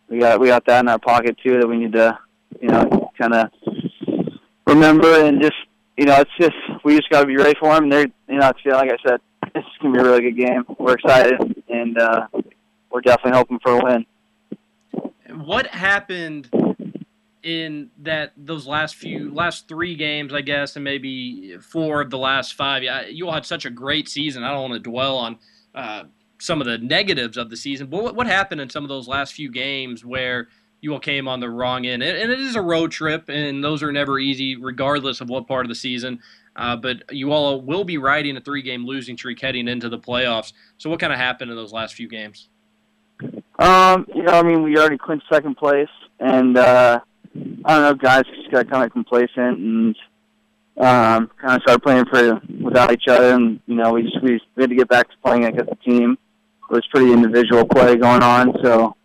[0.08, 2.18] we got we got that in our pocket too that we need to
[2.60, 3.50] you know kind of
[4.66, 5.54] remember and just
[5.96, 7.88] you know it's just we just got to be ready for them.
[7.88, 9.20] They're you know it's like I said,
[9.54, 10.64] it's gonna be a really good game.
[10.78, 12.26] We're excited and uh,
[12.90, 14.06] we're definitely hoping for a win.
[15.44, 16.48] What happened
[17.44, 22.18] in that those last few last three games, I guess, and maybe four of the
[22.18, 22.82] last five.
[23.10, 24.42] You all had such a great season.
[24.42, 25.38] I don't want to dwell on
[25.74, 26.04] uh,
[26.40, 29.06] some of the negatives of the season, but what, what happened in some of those
[29.06, 30.48] last few games where
[30.84, 32.02] you all came on the wrong end?
[32.02, 35.64] And, it is a road trip, and those are never easy, regardless of what part
[35.64, 36.20] of the season.
[36.56, 40.52] Uh, but you all will be riding a three-game losing streak heading into the playoffs.
[40.78, 42.48] So, what kind of happened in those last few games?
[43.58, 45.88] Um, you know, I mean, we already clinched second place,
[46.20, 47.00] and uh,
[47.64, 49.96] I don't know, guys just got kind of complacent and
[50.76, 54.40] um, kind of started playing for without each other, and you know, we just we,
[54.58, 56.18] had to get back to playing as a team.
[56.70, 58.96] It was pretty individual play going on, so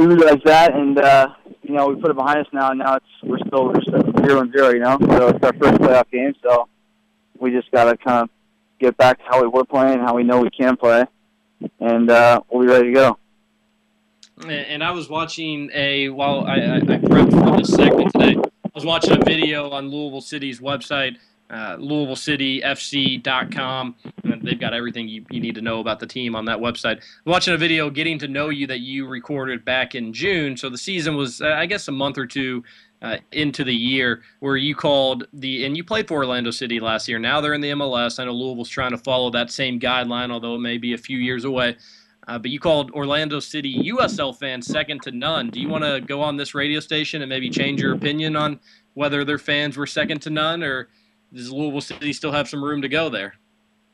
[0.00, 1.28] we realized that, and uh,
[1.62, 2.70] you know, we put it behind us now.
[2.70, 4.98] And now it's we're still we're still zero and zero, you know.
[5.00, 6.68] So it's our first playoff game, so
[7.38, 8.30] we just got to kind of
[8.78, 11.04] get back to how we were playing, how we know we can play,
[11.80, 13.18] and uh, we'll be ready to go
[14.48, 18.36] and I was watching a while I, I prepped for this segment today.
[18.36, 21.16] I was watching a video on Louisville City's website,
[21.50, 23.96] uh, LouisvilleCityFC.com.
[24.24, 26.96] And they've got everything you, you need to know about the team on that website.
[26.96, 30.56] I'm watching a video, getting to know you that you recorded back in June.
[30.56, 32.62] So the season was, uh, I guess, a month or two
[33.02, 37.08] uh, into the year where you called the and you played for Orlando City last
[37.08, 37.18] year.
[37.18, 38.20] Now they're in the MLS.
[38.20, 41.18] I know Louisville's trying to follow that same guideline, although it may be a few
[41.18, 41.76] years away.
[42.28, 45.48] Uh, but you called Orlando City USL fans second to none.
[45.48, 48.60] Do you want to go on this radio station and maybe change your opinion on
[48.94, 50.88] whether their fans were second to none, or
[51.32, 53.34] does Louisville City still have some room to go there?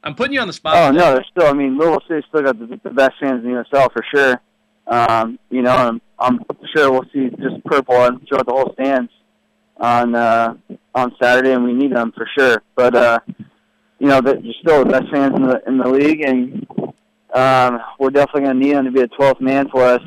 [0.02, 0.76] I'm putting you on the spot.
[0.76, 1.48] Oh no, there's still.
[1.48, 4.40] I mean, Louisville City still got the, the best fans in the USL for sure.
[4.86, 6.38] Um, you know, I'm, I'm
[6.74, 9.10] sure we'll see just purple and throughout the whole stands
[9.78, 10.54] on uh,
[10.94, 12.62] on Saturday, and we need them for sure.
[12.76, 13.18] But uh,
[13.98, 16.66] you know, they're still the best fans in the in the league, and
[17.34, 20.02] um, we're definitely going to need them to be a 12th man for us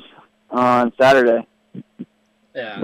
[0.49, 1.45] on Saturday.
[2.55, 2.81] Yeah.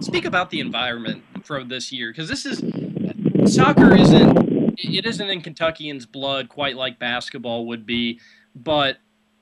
[0.00, 2.58] speak about the environment for this year because this is
[3.52, 4.48] soccer isn't
[4.78, 8.20] it isn't in Kentuckians' blood quite like basketball would be,
[8.54, 8.98] but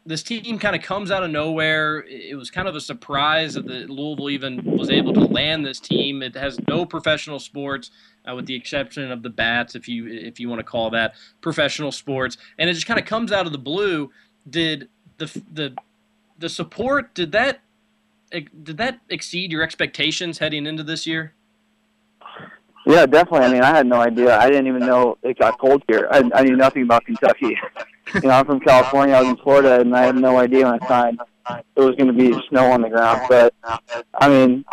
[0.06, 2.04] this team kind of comes out of nowhere.
[2.08, 5.80] It was kind of a surprise that the Louisville even was able to land this
[5.80, 6.22] team.
[6.22, 7.90] It has no professional sports
[8.28, 11.14] uh, with the exception of the bats, if you if you want to call that
[11.40, 14.10] professional sports, and it just kind of comes out of the blue.
[14.48, 15.74] Did the the
[16.38, 17.60] the support did that
[18.30, 21.34] did that exceed your expectations heading into this year?
[22.86, 23.46] Yeah, definitely.
[23.46, 24.38] I mean, I had no idea.
[24.38, 26.08] I didn't even know it got cold here.
[26.10, 27.58] I, I knew nothing about Kentucky.
[28.14, 29.16] you know, I'm from California.
[29.16, 32.08] I was in Florida, and I had no idea when I signed it was going
[32.08, 33.22] to be snow on the ground.
[33.28, 33.54] But
[34.14, 34.64] I mean,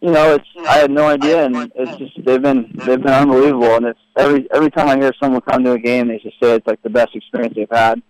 [0.00, 3.76] you know, it's I had no idea, and it's just they've been they've been unbelievable,
[3.76, 6.54] and it's every every time I hear someone come to a game, they just say
[6.54, 8.02] it's like the best experience they've had,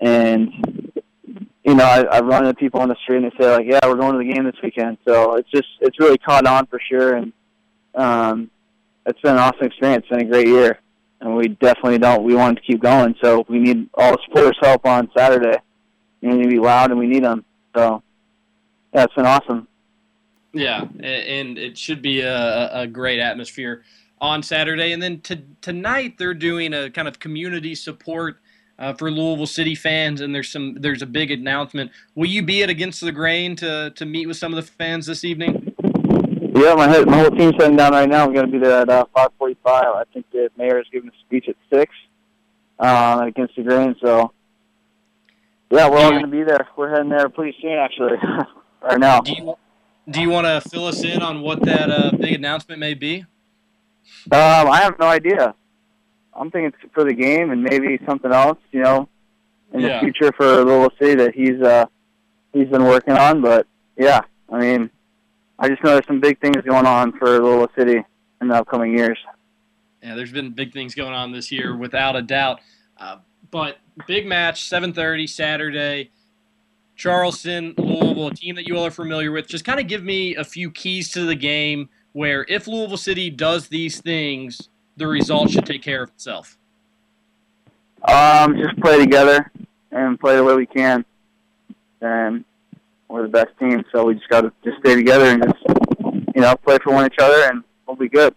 [0.00, 0.92] and
[1.64, 3.80] you know, I, I run into people on the street and they say like, yeah,
[3.84, 6.80] we're going to the game this weekend, so it's just it's really caught on for
[6.88, 7.32] sure, and
[7.94, 8.50] um,
[9.06, 10.78] it's been an awesome experience, it's been a great year,
[11.20, 14.56] and we definitely don't we want to keep going, so we need all the supporters'
[14.60, 15.58] help on Saturday.
[16.20, 17.44] We need to be loud, and we need them,
[17.76, 18.02] so
[18.94, 19.68] yeah, it's been awesome.
[20.52, 23.82] Yeah, and it should be a, a great atmosphere
[24.20, 24.92] on Saturday.
[24.92, 28.36] And then to, tonight they're doing a kind of community support
[28.78, 31.90] uh, for Louisville City fans, and there's some there's a big announcement.
[32.14, 35.06] Will you be at Against the Grain to to meet with some of the fans
[35.06, 35.61] this evening?
[36.54, 38.26] Yeah, my head, my whole team's heading down right now.
[38.26, 39.56] We're going to be there at uh, 5:45.
[39.64, 41.94] I think the mayor is giving a speech at six
[42.78, 43.96] uh, against the grain.
[44.02, 44.32] So,
[45.70, 46.68] yeah, we're all going to be there.
[46.76, 48.18] We're heading there pretty soon, actually,
[48.82, 49.20] right now.
[49.20, 49.54] Do you
[50.10, 53.20] do you want to fill us in on what that uh, big announcement may be?
[54.30, 55.54] Um, I have no idea.
[56.34, 59.08] I'm thinking it's for the game and maybe something else, you know,
[59.72, 60.00] in Yeah.
[60.00, 61.86] the future for Little City that he's uh
[62.52, 63.40] he's been working on.
[63.40, 64.90] But yeah, I mean,
[65.62, 68.04] I just know there's some big things going on for Little City
[68.40, 69.16] in the upcoming years.
[70.02, 72.60] Yeah, there's been big things going on this year, without a doubt.
[72.98, 73.18] Uh,
[73.52, 76.10] but big match, 7:30 Saturday.
[76.96, 79.46] Charleston, Louisville, a team that you all are familiar with.
[79.46, 83.30] Just kind of give me a few keys to the game where if Louisville City
[83.30, 86.58] does these things, the result should take care of itself.
[88.02, 89.50] Um, just play together
[89.92, 91.04] and play the way we can.
[92.00, 92.44] And
[93.12, 95.62] we're the best team, so we just got to just stay together and just
[96.34, 98.34] you know play for one each other, and we'll be good.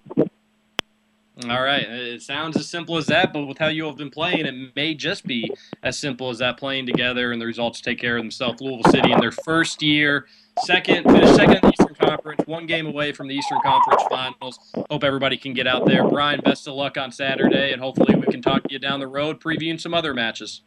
[1.50, 1.84] All right.
[1.84, 4.94] It sounds as simple as that, but with how you have been playing, it may
[4.94, 5.52] just be
[5.84, 8.62] as simple as that playing together and the results take care of themselves.
[8.62, 10.28] Louisville City in their first year,
[10.64, 14.60] second, finished second in the Eastern Conference, one game away from the Eastern Conference Finals.
[14.90, 16.08] Hope everybody can get out there.
[16.08, 19.08] Brian, best of luck on Saturday, and hopefully we can talk to you down the
[19.08, 20.62] road previewing some other matches.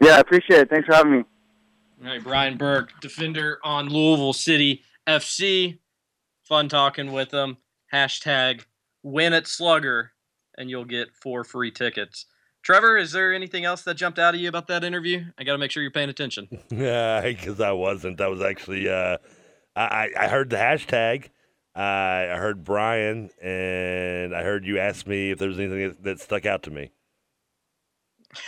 [0.00, 0.70] Yeah, I appreciate it.
[0.70, 1.24] Thanks for having me.
[2.02, 5.80] All right, Brian Burke, defender on Louisville City FC.
[6.42, 7.58] Fun talking with him.
[7.92, 8.64] Hashtag
[9.02, 10.12] win at Slugger,
[10.56, 12.24] and you'll get four free tickets.
[12.62, 15.24] Trevor, is there anything else that jumped out of you about that interview?
[15.38, 16.48] I got to make sure you're paying attention.
[16.70, 18.20] Yeah, because I wasn't.
[18.20, 18.88] I was actually.
[18.88, 19.18] Uh,
[19.76, 21.28] I I heard the hashtag.
[21.74, 26.02] I I heard Brian, and I heard you ask me if there was anything that,
[26.02, 26.92] that stuck out to me.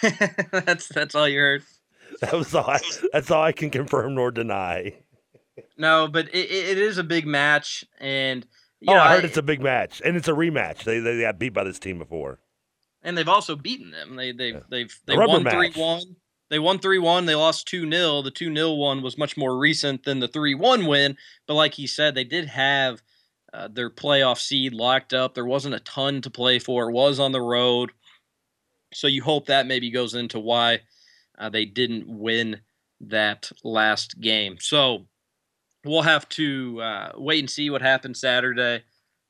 [0.50, 1.62] that's that's all you heard.
[2.22, 2.68] That was all.
[2.70, 2.78] I,
[3.12, 4.94] that's all I can confirm nor deny.
[5.76, 8.46] No, but it, it is a big match, and
[8.88, 10.84] oh, know, I heard I- it's a big match, and it's a rematch.
[10.84, 12.38] They they got beat by this team before.
[13.02, 14.16] and they've also beaten them.
[14.16, 14.60] They they Yeah.
[14.70, 15.52] they've they won match.
[15.54, 16.02] three one.
[16.48, 17.26] They won three one.
[17.26, 20.54] They lost two 0 The two 0 one was much more recent than the three
[20.54, 21.16] one win.
[21.46, 23.02] But like he said, they did have
[23.54, 25.34] uh, their playoff seed locked up.
[25.34, 26.88] There wasn't a ton to play for.
[26.88, 27.90] It was on the road,
[28.94, 30.80] so you hope that maybe goes into why
[31.38, 32.60] uh, they didn't win
[33.00, 34.56] that last game.
[34.60, 35.06] So
[35.84, 38.84] we'll have to uh, wait and see what happens Saturday.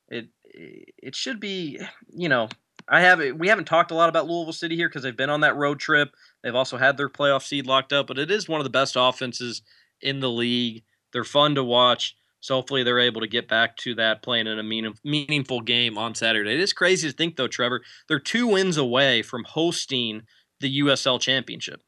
[0.09, 1.81] It it should be,
[2.15, 2.49] you know,
[2.89, 5.41] I haven't we haven't talked a lot about Louisville City here because they've been on
[5.41, 6.11] that road trip.
[6.43, 8.97] They've also had their playoff seed locked up, but it is one of the best
[8.99, 9.63] offenses
[10.01, 10.83] in the league.
[11.13, 12.17] They're fun to watch.
[12.41, 15.97] So hopefully they're able to get back to that playing in a meaning, meaningful game
[15.97, 16.55] on Saturday.
[16.55, 20.23] It is crazy to think though, Trevor, they're two wins away from hosting
[20.59, 21.83] the USL Championship.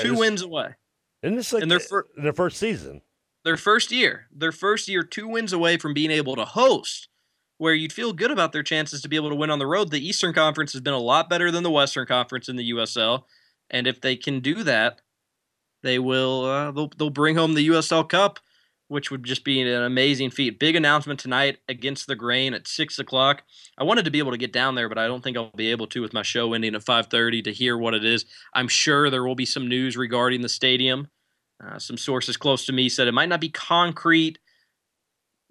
[0.00, 0.74] Two this- wins away.
[1.22, 3.02] and this like and their fir- in their first season.
[3.44, 4.26] Their first year.
[4.32, 7.08] Their first year, two wins away from being able to host,
[7.58, 9.90] where you'd feel good about their chances to be able to win on the road.
[9.90, 13.24] The Eastern Conference has been a lot better than the Western Conference in the USL.
[13.70, 15.00] And if they can do that,
[15.82, 18.38] they will uh, they'll, they'll bring home the USL Cup,
[18.92, 20.58] which would just be an amazing feat.
[20.58, 23.42] Big announcement tonight against the Grain at six o'clock.
[23.78, 25.70] I wanted to be able to get down there, but I don't think I'll be
[25.70, 28.26] able to with my show ending at five thirty to hear what it is.
[28.52, 31.08] I'm sure there will be some news regarding the stadium.
[31.64, 34.38] Uh, some sources close to me said it might not be concrete.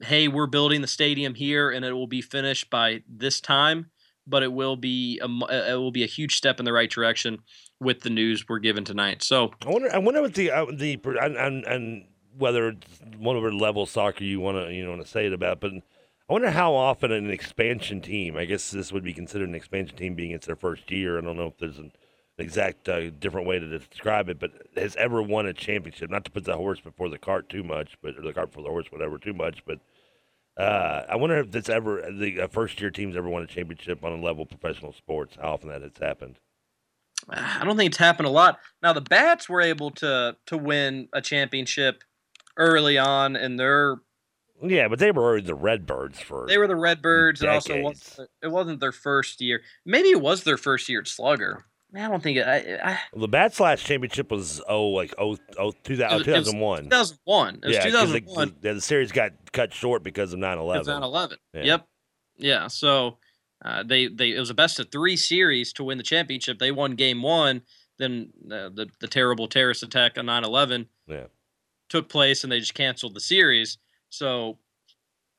[0.01, 3.89] Hey, we're building the stadium here, and it will be finished by this time.
[4.27, 6.91] But it will be a uh, it will be a huge step in the right
[6.91, 7.39] direction
[7.79, 9.23] with the news we're given tonight.
[9.23, 9.89] So I wonder.
[9.91, 12.05] I wonder what the uh, the and, and and
[12.37, 15.71] whether it's whatever level soccer you want to you want to say it about, but
[15.73, 18.37] I wonder how often an expansion team.
[18.37, 21.17] I guess this would be considered an expansion team, being it's their first year.
[21.17, 21.91] I don't know if there's an
[22.37, 26.09] exact uh, different way to describe it, but has ever won a championship.
[26.09, 28.63] Not to put the horse before the cart too much, but or the cart before
[28.63, 29.63] the horse, whatever, too much.
[29.65, 29.79] But
[30.57, 34.13] uh, I wonder if that's ever the first year teams ever won a championship on
[34.13, 35.37] a level of professional sports.
[35.41, 36.37] How often that has happened.
[37.29, 38.59] I don't think it's happened a lot.
[38.81, 42.03] Now the Bats were able to to win a championship
[42.57, 43.97] early on, and they're
[44.61, 47.83] Yeah, but they were already the Redbirds for they were the Redbirds, and also it
[47.83, 49.61] wasn't, it wasn't their first year.
[49.85, 51.65] Maybe it was their first year at Slugger.
[51.93, 52.47] I don't think it.
[52.47, 56.27] I, I, The Bats last championship was oh like oh oh two It thousand was-
[56.27, 56.83] it was 2001.
[56.85, 57.55] 2001.
[57.55, 58.47] It was yeah, 'cause 2001.
[58.61, 60.85] The, the, the series got cut short because of 9/11.
[60.85, 61.37] 9/11.
[61.53, 61.63] Yeah.
[61.63, 61.87] Yep.
[62.37, 62.67] Yeah.
[62.67, 63.17] So
[63.65, 66.59] uh, they they it was a best of three series to win the championship.
[66.59, 67.63] They won game one.
[67.97, 71.25] Then uh, the the terrible terrorist attack on 9/11 Yeah.
[71.91, 73.77] Took place, and they just canceled the series.
[74.09, 74.57] So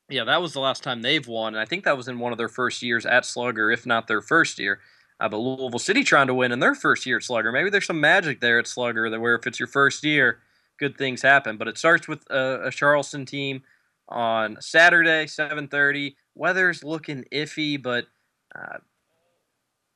[0.09, 2.33] yeah, that was the last time they've won, and I think that was in one
[2.33, 4.81] of their first years at Slugger, if not their first year.
[5.19, 7.53] Uh, but Louisville City trying to win in their first year at Slugger.
[7.53, 10.41] Maybe there's some magic there at Slugger that where if it's your first year,
[10.79, 11.57] good things happen.
[11.57, 13.63] But it starts with a, a Charleston team
[14.09, 16.17] on Saturday, 7:30.
[16.35, 18.07] Weather's looking iffy, but
[18.55, 18.79] uh,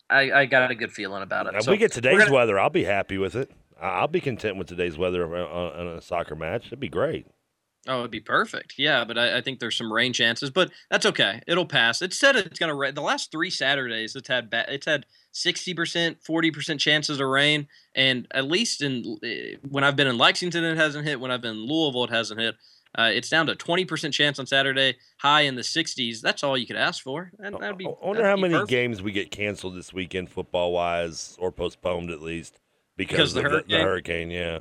[0.08, 1.54] I, I got a good feeling about it.
[1.56, 3.50] If So we get today's gonna- weather, I'll be happy with it.
[3.80, 6.66] I'll be content with today's weather on, a soccer match.
[6.66, 7.26] It'd be great.
[7.88, 8.74] Oh, it'd be perfect.
[8.78, 11.40] Yeah, but I, I think there's some rain chances, but that's okay.
[11.46, 12.02] It'll pass.
[12.02, 12.94] It said it's gonna rain.
[12.94, 17.28] The last three Saturdays, it's had ba- it's had sixty percent, forty percent chances of
[17.28, 21.20] rain, and at least in eh, when I've been in Lexington, it hasn't hit.
[21.20, 22.56] When I've been in Louisville, it hasn't hit.
[22.98, 26.20] Uh, it's down to twenty percent chance on Saturday, high in the sixties.
[26.20, 27.30] That's all you could ask for.
[27.38, 27.86] And that'd be.
[27.86, 28.70] I wonder how many perfect.
[28.70, 32.58] games we get canceled this weekend, football wise, or postponed at least
[32.96, 33.80] Because because, the of the, hurricane?
[33.80, 34.30] hurricane.
[34.30, 34.58] Yeah,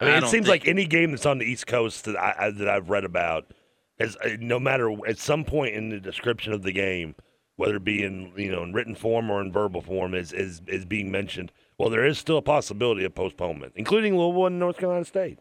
[0.00, 2.16] I mean, I it seems think- like any game that's on the East Coast that
[2.16, 3.52] I, I that I've read about
[3.98, 7.14] is uh, no matter at some point in the description of the game,
[7.56, 10.62] whether it be in you know in written form or in verbal form, is is
[10.66, 11.52] is being mentioned.
[11.78, 15.38] Well, there is still a possibility of postponement, including Louisville and North Carolina State.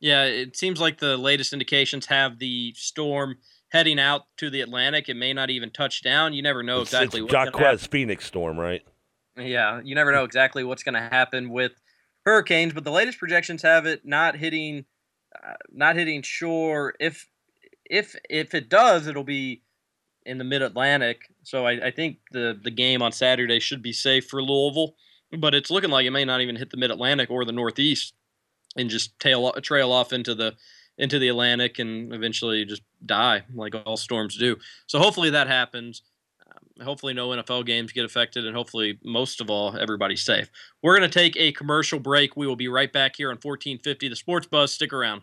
[0.00, 3.36] Yeah, it seems like the latest indications have the storm
[3.70, 5.08] heading out to the Atlantic.
[5.08, 6.34] It may not even touch down.
[6.34, 7.60] You never know exactly it's what's gonna happen.
[7.62, 8.82] Joaquin Phoenix storm, right?
[9.36, 11.72] Yeah, you never know exactly what's going to happen with
[12.24, 14.84] hurricanes, but the latest projections have it not hitting,
[15.34, 16.94] uh, not hitting shore.
[17.00, 17.28] If
[17.84, 19.62] if if it does, it'll be
[20.24, 21.22] in the Mid Atlantic.
[21.42, 24.94] So I, I think the the game on Saturday should be safe for Louisville,
[25.38, 28.14] but it's looking like it may not even hit the Mid Atlantic or the Northeast,
[28.76, 30.54] and just tail trail off into the
[30.96, 34.56] into the Atlantic and eventually just die like all storms do.
[34.86, 36.02] So hopefully that happens.
[36.82, 40.50] Hopefully no NFL games get affected, and hopefully most of all everybody's safe.
[40.82, 42.36] We're gonna take a commercial break.
[42.36, 44.72] We will be right back here on 1450 The Sports Buzz.
[44.72, 45.22] Stick around.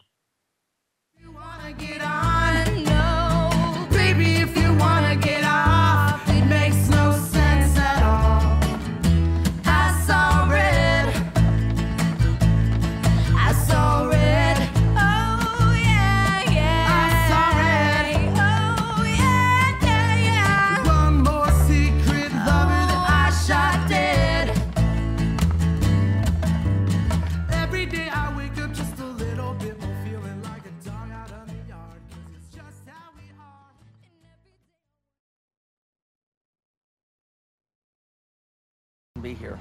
[39.21, 39.59] Be here.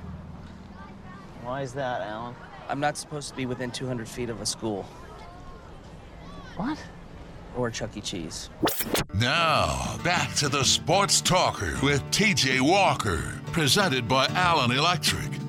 [1.42, 2.34] Why is that, Alan?
[2.68, 4.84] I'm not supposed to be within 200 feet of a school
[6.56, 6.78] What?
[7.56, 8.00] or Chuck E.
[8.00, 8.48] Cheese.
[9.14, 15.39] Now, back to the Sports Talker with TJ Walker, presented by Allen Electric.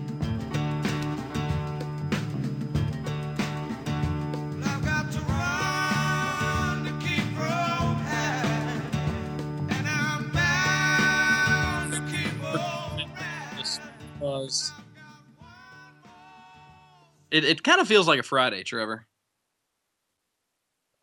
[17.31, 19.07] It, it kind of feels like a Friday, Trevor.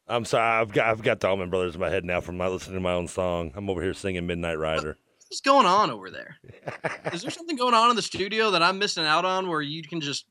[0.07, 2.49] I'm sorry, I've got I've got the Allman Brothers in my head now from my
[2.49, 3.53] listening to my own song.
[3.55, 4.97] I'm over here singing Midnight Rider.
[5.29, 6.37] What's going on over there?
[7.13, 9.83] Is there something going on in the studio that I'm missing out on where you
[9.83, 10.25] can just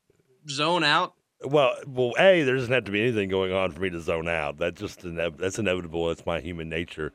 [0.48, 1.14] zone out?
[1.44, 4.28] Well, well, a there doesn't have to be anything going on for me to zone
[4.28, 4.58] out.
[4.58, 6.08] That's just ine- that's inevitable.
[6.08, 7.12] That's my human nature.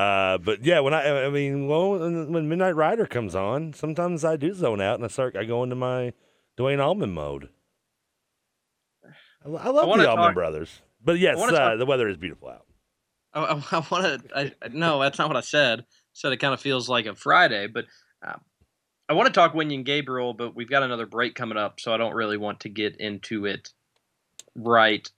[0.00, 4.36] Uh, but yeah, when I I mean, well, when Midnight Rider comes on, sometimes I
[4.36, 6.14] do zone out and I start I go into my
[6.56, 7.50] Duane Allman mode.
[9.04, 12.16] I, I love wanna the Allman talk- Brothers, but yes, uh, talk- the weather is
[12.16, 12.66] beautiful out.
[13.34, 14.22] I, I, I want to.
[14.34, 15.80] I, I- no, that's not what I said.
[15.80, 15.84] I
[16.14, 17.84] said it kind of feels like a Friday, but
[18.26, 18.40] um,
[19.08, 21.98] I want to talk Wenyen Gabriel, but we've got another break coming up, so I
[21.98, 23.70] don't really want to get into it
[24.54, 25.10] right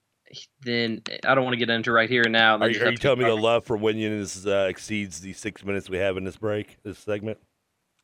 [0.62, 1.03] then.
[1.24, 2.59] I don't want to get into right here and now.
[2.59, 5.33] Are you, just are you telling me the love for Wenyen is uh, exceeds the
[5.33, 7.39] six minutes we have in this break, this segment?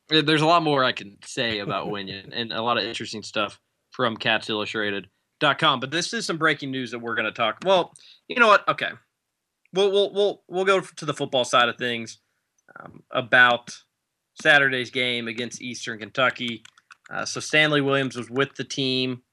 [0.09, 3.59] There's a lot more I can say about Wenyen and a lot of interesting stuff
[3.91, 5.79] from CatsIllustrated.com.
[5.79, 7.59] But this is some breaking news that we're going to talk.
[7.63, 7.93] Well,
[8.27, 8.67] you know what?
[8.67, 8.89] Okay,
[9.73, 12.19] we'll we'll we'll we'll go to the football side of things
[12.79, 13.75] um, about
[14.41, 16.63] Saturday's game against Eastern Kentucky.
[17.09, 19.23] Uh, so Stanley Williams was with the team.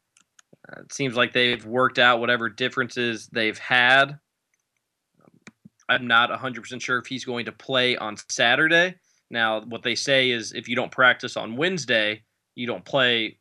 [0.69, 4.19] Uh, it seems like they've worked out whatever differences they've had.
[5.89, 8.97] I'm not 100% sure if he's going to play on Saturday.
[9.31, 12.23] Now, what they say is if you don't practice on Wednesday,
[12.55, 13.39] you don't play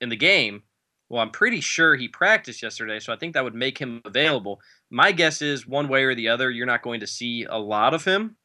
[0.00, 0.62] in the game.
[1.08, 4.60] Well, I'm pretty sure he practiced yesterday, so I think that would make him available.
[4.90, 7.94] My guess is one way or the other, you're not going to see a lot
[7.94, 8.36] of him.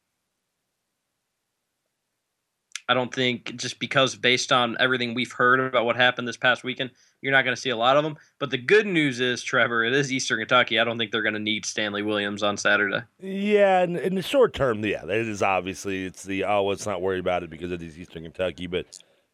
[2.88, 6.62] I don't think just because based on everything we've heard about what happened this past
[6.62, 6.90] weekend,
[7.22, 8.16] you're not going to see a lot of them.
[8.38, 10.78] But the good news is, Trevor, it is Eastern Kentucky.
[10.78, 13.02] I don't think they're going to need Stanley Williams on Saturday.
[13.20, 17.00] Yeah, in, in the short term, yeah, it is obviously it's the oh, let's not
[17.00, 18.66] worry about it because it is Eastern Kentucky.
[18.66, 18.86] But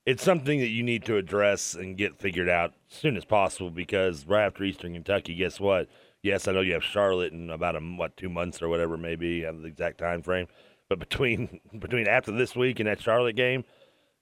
[0.07, 3.71] it's something that you need to address and get figured out as soon as possible
[3.71, 5.89] because right after Eastern Kentucky, guess what?
[6.23, 9.43] Yes, I know you have Charlotte in about a what two months or whatever, maybe
[9.43, 10.47] have uh, the exact time frame.
[10.91, 13.65] But between between after this week and that Charlotte game,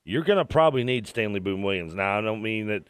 [0.05, 1.95] you're gonna probably need Stanley Boom Williams.
[1.95, 2.85] Now I don't mean that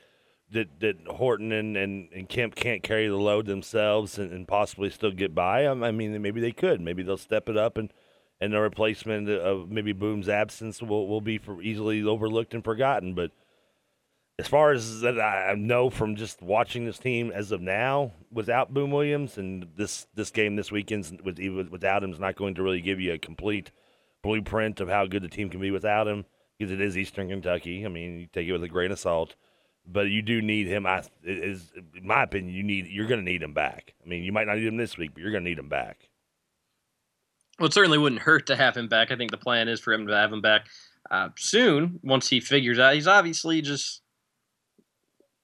[0.53, 4.91] that that Horton and, and, and Kemp can't carry the load themselves and, and possibly
[4.91, 5.67] still get by.
[5.67, 6.81] Um, I mean, maybe they could.
[6.81, 7.93] Maybe they'll step it up and
[8.41, 13.15] and the replacement of maybe Boom's absence will, will be for easily overlooked and forgotten.
[13.15, 13.31] But
[14.39, 18.75] as far as that I know from just watching this team as of now, without
[18.75, 21.39] Boom Williams and this this game this weekend with
[21.71, 23.71] without him is not going to really give you a complete
[24.23, 26.27] blueprint of how good the team can be without him
[26.59, 27.87] because it is Eastern Kentucky.
[27.87, 29.37] I mean, you take it with a grain of salt,
[29.87, 30.87] but you do need him.
[30.87, 33.95] I is in my opinion, you need you're going to need him back.
[34.05, 35.69] I mean, you might not need him this week, but you're going to need him
[35.69, 36.09] back.
[37.59, 39.11] Well, it certainly wouldn't hurt to have him back.
[39.11, 40.67] I think the plan is for him to have him back
[41.11, 42.95] uh, soon once he figures out.
[42.95, 44.03] He's obviously just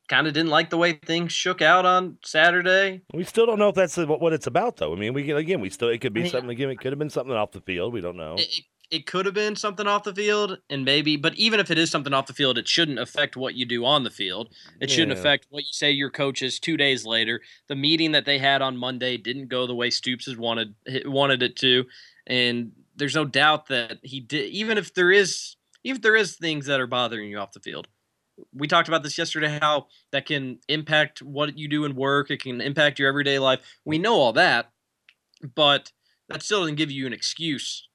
[0.09, 3.01] kind of didn't like the way things shook out on Saturday.
[3.14, 4.93] We still don't know if that's what what it's about, though.
[4.93, 6.51] I mean, we again, we still it could be I mean, something.
[6.51, 7.93] Again, it could have been something off the field.
[7.93, 8.34] We don't know.
[8.38, 11.78] It, it, could have been something off the field, and maybe, but even if it
[11.78, 14.55] is something off the field, it shouldn't affect what you do on the field.
[14.80, 17.40] It shouldn't affect what you say your coaches two days later.
[17.68, 20.74] The meeting that they had on Monday didn't go the way Stoops has wanted
[21.05, 21.84] wanted it to,
[22.26, 24.51] and there's no doubt that he did.
[24.51, 27.61] Even if there is, even if there is things that are bothering you off the
[27.61, 27.88] field,
[28.55, 29.59] we talked about this yesterday.
[29.61, 32.30] How that can impact what you do in work.
[32.30, 33.61] It can impact your everyday life.
[33.84, 34.70] We know all that,
[35.55, 35.93] but
[36.28, 37.88] that still doesn't give you an excuse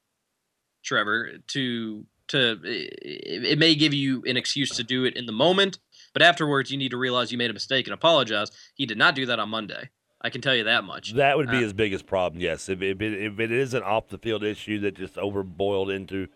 [0.88, 5.32] Trevor, to to it, it may give you an excuse to do it in the
[5.32, 5.78] moment,
[6.14, 8.50] but afterwards you need to realize you made a mistake and apologize.
[8.74, 9.90] He did not do that on Monday.
[10.20, 11.12] I can tell you that much.
[11.14, 12.40] That would be Uh, his biggest problem.
[12.42, 15.94] Yes, if if it, if it is an off the field issue that just overboiled
[15.94, 16.28] into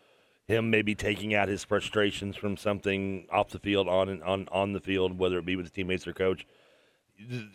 [0.46, 4.80] him maybe taking out his frustrations from something off the field on on on the
[4.80, 6.46] field, whether it be with his teammates or coach.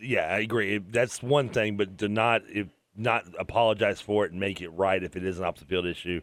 [0.00, 0.78] Yeah, I agree.
[0.78, 5.02] That's one thing, but to not if not apologize for it and make it right
[5.02, 6.20] if it is an off the field issue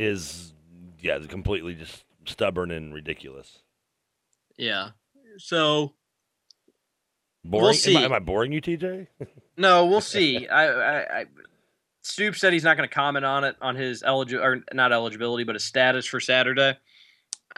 [0.00, 0.54] is
[1.00, 3.58] yeah completely just stubborn and ridiculous.
[4.56, 4.90] Yeah.
[5.38, 5.94] So
[7.44, 7.62] Boring?
[7.62, 7.96] We'll Am, I, see.
[7.96, 9.06] am I boring you, TJ?
[9.56, 10.46] no, we'll see.
[10.48, 11.24] I, I, I
[12.02, 15.44] Stoop said he's not going to comment on it on his eligible or not eligibility,
[15.44, 16.76] but his status for Saturday.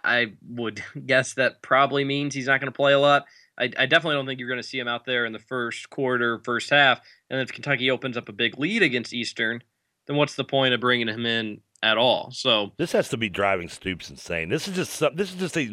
[0.05, 3.25] I would guess that probably means he's not going to play a lot.
[3.59, 5.91] I, I definitely don't think you're going to see him out there in the first
[5.91, 7.01] quarter, first half.
[7.29, 9.63] And if Kentucky opens up a big lead against Eastern,
[10.07, 12.31] then what's the point of bringing him in at all?
[12.33, 14.49] So This has to be driving Stoops insane.
[14.49, 15.67] This is just some, this is just a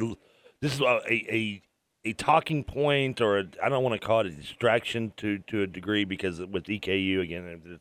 [0.62, 1.62] this is a a,
[2.06, 5.68] a talking point or I don't want to call it a distraction to to a
[5.68, 7.80] degree because with EKU again,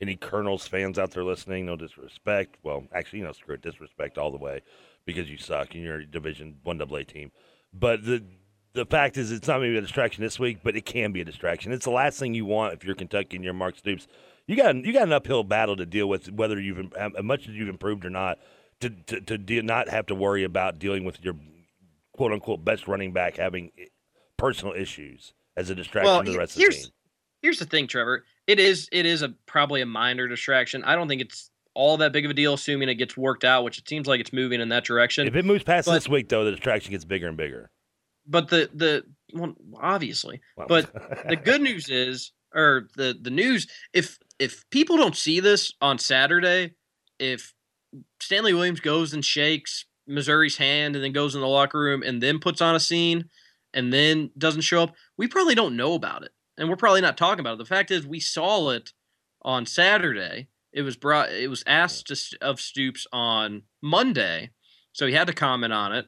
[0.00, 2.56] any Colonels fans out there listening, no disrespect.
[2.62, 4.62] Well, actually, you know, screw it, disrespect all the way
[5.06, 7.32] because you suck and you're a Division One AA team.
[7.72, 8.22] But the
[8.74, 11.24] the fact is, it's not maybe a distraction this week, but it can be a
[11.24, 11.72] distraction.
[11.72, 14.06] It's the last thing you want if you're Kentucky and you're Mark Stoops.
[14.48, 17.54] You got you got an uphill battle to deal with, whether you've as much as
[17.54, 18.38] you've improved or not,
[18.80, 21.34] to to, to de- not have to worry about dealing with your
[22.16, 23.70] quote unquote best running back having
[24.38, 26.86] personal issues as a distraction well, to the rest of the team.
[27.42, 28.24] here's the thing, Trevor.
[28.46, 30.82] It is it is a probably a minor distraction.
[30.82, 33.64] I don't think it's all that big of a deal, assuming it gets worked out,
[33.64, 35.28] which it seems like it's moving in that direction.
[35.28, 37.70] If it moves past but- this week, though, the distraction gets bigger and bigger.
[38.26, 40.90] but the the well, obviously Well, but
[41.28, 45.98] the good news is or the the news if if people don't see this on
[45.98, 46.74] saturday
[47.18, 47.54] if
[48.20, 52.22] stanley williams goes and shakes missouri's hand and then goes in the locker room and
[52.22, 53.28] then puts on a scene
[53.74, 56.32] and then doesn't show up we probably don't know about it.
[56.56, 57.58] And we're probably not talking about it.
[57.58, 58.92] The fact is we saw it
[59.42, 60.48] on saturday.
[60.72, 64.50] It was brought it was asked to, of stoops on monday
[64.92, 66.06] so he had to comment on it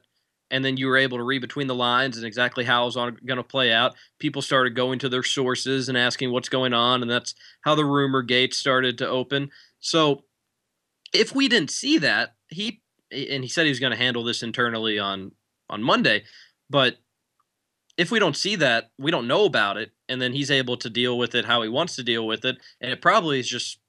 [0.51, 2.95] and then you were able to read between the lines and exactly how it was
[2.95, 3.95] going to play out.
[4.19, 7.85] People started going to their sources and asking what's going on, and that's how the
[7.85, 9.49] rumor gate started to open.
[9.79, 10.25] So,
[11.13, 12.81] if we didn't see that, he
[13.11, 15.31] and he said he was going to handle this internally on
[15.69, 16.23] on Monday,
[16.69, 16.97] but
[17.97, 20.89] if we don't see that, we don't know about it, and then he's able to
[20.89, 23.79] deal with it how he wants to deal with it, and it probably is just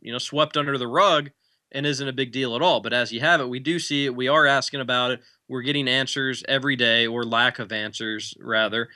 [0.00, 1.30] you know swept under the rug
[1.74, 2.80] and isn't a big deal at all.
[2.80, 4.14] But as you have it, we do see it.
[4.14, 5.20] We are asking about it.
[5.48, 8.88] We're getting answers every day or lack of answers rather.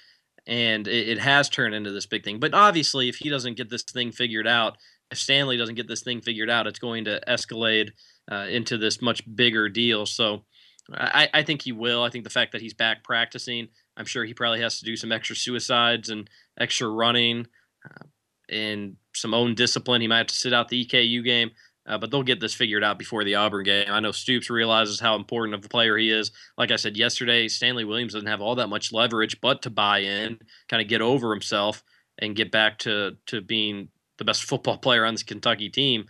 [0.47, 2.39] And it, it has turned into this big thing.
[2.39, 4.79] But obviously if he doesn't get this thing figured out
[5.11, 7.91] if stanley doesn't get this thing figured out it's going to escalate
[8.31, 10.07] uh, into this much bigger deal.
[10.07, 10.45] So
[10.91, 12.03] I, I think he will.
[12.03, 14.97] I think the fact that he's back practicing i'm sure he probably has to do
[14.97, 17.47] some extra suicides and extra running
[17.85, 18.05] uh,
[18.49, 20.01] and some own discipline.
[20.01, 21.51] He might have to sit out the eku game
[21.89, 23.87] Uh, but they'll get this figured out before the Auburn game.
[23.89, 26.31] I know Stoops realizes how important of a player he is.
[26.59, 30.01] Like I said yesterday, Stanley Williams doesn't have all that much leverage, but to buy
[30.01, 31.83] in, kind of get over himself,
[32.19, 36.07] and get back to to being the best football player on this Kentucky team.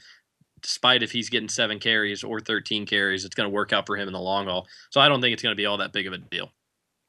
[0.60, 3.96] Despite if he's getting seven carries or 13 carries, it's going to work out for
[3.96, 4.66] him in the long haul.
[4.90, 6.50] So I don't think it's going to be all that big of a deal.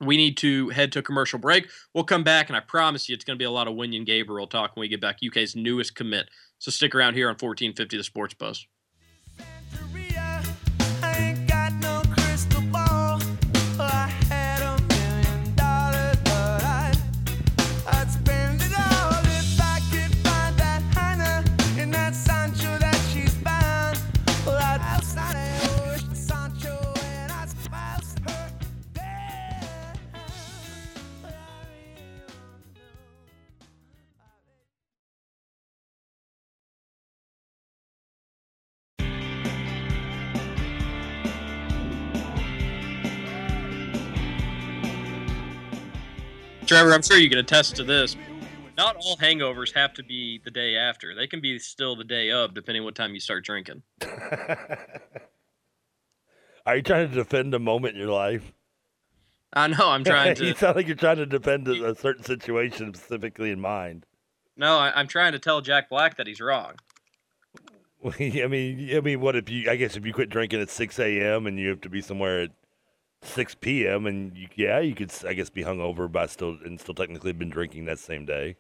[0.02, 1.70] We need to head to a commercial break.
[1.93, 4.06] We'll come back, and I promise you it's going to be a lot of Wenyen
[4.06, 5.18] Gabriel talk when we get back.
[5.26, 6.30] UK's newest commit.
[6.58, 8.68] So stick around here on 1450 The Sports Post.
[46.70, 48.15] Trevor, I'm sure you can attest to this.
[48.78, 51.15] Not all hangovers have to be the day after.
[51.15, 53.82] They can be still the day of, depending what time you start drinking.
[56.67, 58.53] Are you trying to defend a moment in your life?
[59.51, 59.89] I know.
[59.89, 60.45] I'm trying to.
[60.45, 64.05] you sound like you're trying to defend a, certain situation specifically in mind.
[64.55, 66.74] No, I, I'm trying to tell Jack Black that he's wrong.
[68.05, 69.72] I mean, I mean, what if you?
[69.72, 71.47] I guess if you quit drinking at six a.m.
[71.47, 72.51] and you have to be somewhere at
[73.22, 74.05] six p.m.
[74.05, 77.49] and you, yeah, you could, I guess, be hungover by still and still technically been
[77.49, 78.57] drinking that same day.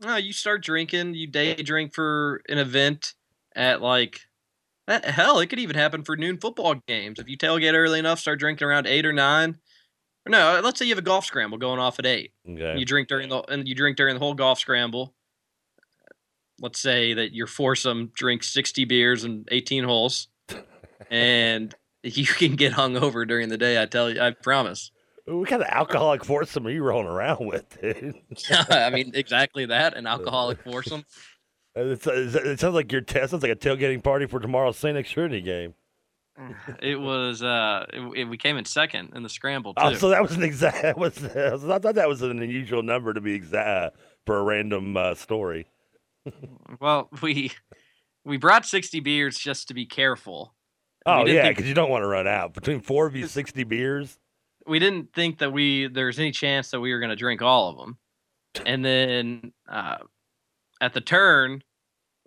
[0.00, 1.14] No, you start drinking.
[1.14, 3.14] You day drink for an event
[3.54, 4.20] at like.
[4.88, 7.18] eh, Hell, it could even happen for noon football games.
[7.18, 9.58] If you tailgate early enough, start drinking around eight or nine.
[10.26, 12.32] Or no, let's say you have a golf scramble going off at eight.
[12.48, 12.78] Okay.
[12.78, 15.14] You drink during the and you drink during the whole golf scramble.
[16.60, 20.28] Let's say that your foursome drinks sixty beers and eighteen holes,
[21.10, 23.80] and you can get hung over during the day.
[23.80, 24.90] I tell you, I promise.
[25.26, 28.14] What kind of alcoholic foursome are you rolling around with, dude?
[28.70, 29.96] I mean, exactly that.
[29.96, 31.04] An alcoholic foursome.
[31.76, 33.30] It's, it's, it sounds like your test.
[33.30, 35.74] Sounds like a tailgating party for tomorrow's Saint X Trinity game.
[36.82, 37.42] It was.
[37.42, 39.82] uh it, it- We came in second in the scramble too.
[39.84, 40.78] Oh, so that was an exact.
[40.82, 43.96] That was, I thought that was an unusual number to be exact
[44.26, 45.66] for a random uh, story.
[46.80, 47.52] well, we
[48.24, 50.54] we brought sixty beers just to be careful.
[51.06, 52.54] Oh yeah, because you don't want to run out.
[52.54, 54.18] Between four of you, sixty beers.
[54.66, 57.70] we didn't think that we there's any chance that we were going to drink all
[57.70, 57.98] of them.
[58.66, 59.98] And then uh,
[60.80, 61.62] at the turn,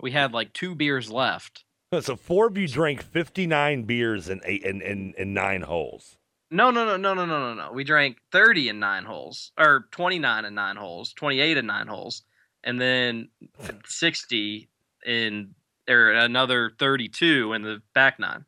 [0.01, 1.65] we had like two beers left.
[2.01, 6.17] So four of you drank fifty nine beers in eight in, in, in nine holes.
[6.49, 7.71] No, no, no, no, no, no, no, no.
[7.71, 12.21] We drank 30 in nine holes, or 29 in nine holes, 28 in nine holes,
[12.63, 13.30] and then
[13.86, 14.69] 60
[15.03, 15.55] in,
[15.89, 18.45] or another 32 in the back nine.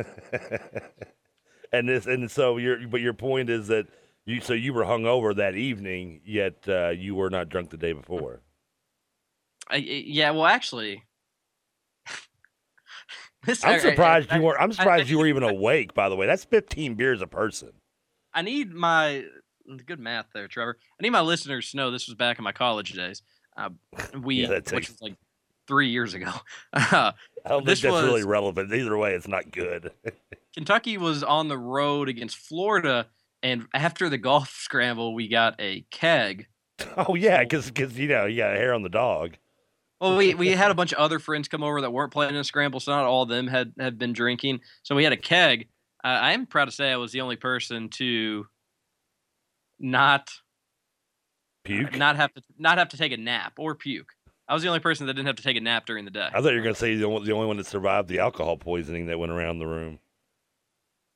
[1.72, 3.86] and this and so your but your point is that
[4.26, 7.92] you so you were hungover that evening, yet uh, you were not drunk the day
[7.92, 8.42] before.
[9.68, 11.04] I, yeah, well, actually,
[13.46, 14.60] this, I- I- I'm surprised I- you weren't.
[14.60, 15.94] I'm surprised you were even awake.
[15.94, 17.72] By the way, that's 15 beers a person.
[18.34, 19.24] I need my
[19.86, 20.76] good math there, Trevor.
[20.98, 23.22] I need my listeners to know this was back in my college days.
[23.56, 23.70] Uh,
[24.22, 25.14] we, Yeah, that which takes- was like
[25.70, 26.32] three years ago.
[26.72, 27.12] Uh,
[27.46, 28.72] I don't This think that's really relevant.
[28.74, 29.92] Either way, it's not good.
[30.54, 33.06] Kentucky was on the road against Florida,
[33.40, 36.48] and after the golf scramble, we got a keg.
[36.96, 39.36] oh yeah, because because you know you got hair on the dog.
[40.00, 42.36] Well, we, we had a bunch of other friends come over that weren't playing in
[42.38, 44.60] the scramble, so not all of them had, had been drinking.
[44.82, 45.68] So we had a keg.
[46.02, 48.46] Uh, I am proud to say I was the only person to
[49.78, 50.30] not
[51.64, 51.96] Puke.
[51.96, 54.12] not have to not have to take a nap or puke.
[54.50, 56.28] I was the only person that didn't have to take a nap during the day.
[56.34, 58.18] I thought you were going to say the only, the only one that survived the
[58.18, 60.00] alcohol poisoning that went around the room.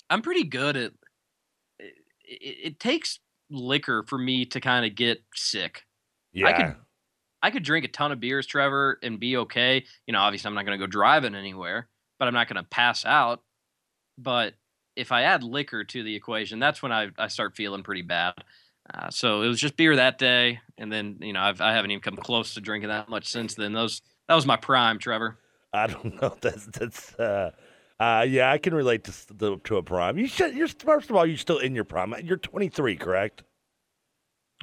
[0.09, 0.93] I'm pretty good at.
[1.81, 3.19] It, it, it takes
[3.51, 5.83] liquor for me to kind of get sick.
[6.33, 6.77] Yeah, I could
[7.43, 9.85] I could drink a ton of beers, Trevor, and be okay.
[10.07, 11.89] You know, obviously I'm not going to go driving anywhere,
[12.21, 13.43] but I'm not going to pass out.
[14.17, 14.55] But
[14.95, 18.35] if I add liquor to the equation, that's when I, I start feeling pretty bad.
[18.93, 21.91] Uh, so it was just beer that day, and then you know I've, I haven't
[21.91, 23.73] even come close to drinking that much since then.
[23.73, 25.39] Those that was my prime, Trevor.
[25.73, 26.37] I don't know.
[26.41, 27.15] That's that's.
[27.15, 27.51] Uh,
[28.01, 29.27] uh, yeah, I can relate to s-
[29.65, 30.19] to, a prime.
[30.19, 30.55] You should.
[30.57, 32.13] You're first of all, you're still in your prime.
[32.25, 33.45] You're 23, correct?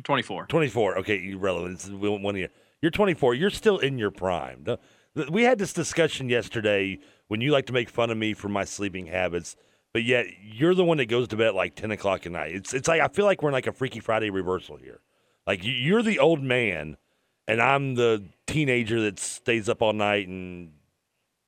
[0.04, 0.48] 24.
[0.48, 0.98] 24.
[1.00, 1.78] Okay, irrelevant.
[1.78, 2.50] This is one year.
[2.82, 3.36] You're 24.
[3.36, 4.64] You're still in your prime.
[4.64, 4.80] The-
[5.16, 8.50] the- We had this discussion yesterday when you like to make fun of me for
[8.50, 9.56] my sleeping habits,
[9.94, 12.54] but yet you're the one that goes to bed at like 10 o'clock at night.
[12.56, 15.02] It's it's like I feel like we're in like a Freaky Friday reversal here.
[15.52, 16.96] Like you- you're the old man,
[17.46, 20.72] and I'm the teenager that stays up all night and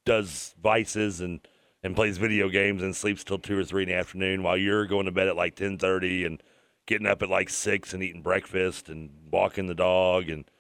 [0.06, 1.40] does vices and
[1.82, 4.86] and plays video games and sleeps till two or three in the afternoon while you're
[4.86, 6.44] going to bed at like ten thirty and
[6.86, 10.52] getting up at like six and eating breakfast and walking the dog and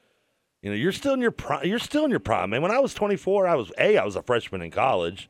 [0.61, 1.67] you know you're still in your prime.
[1.67, 2.61] You're still in your prime, man.
[2.61, 5.29] When I was 24, I was a I was a freshman in college,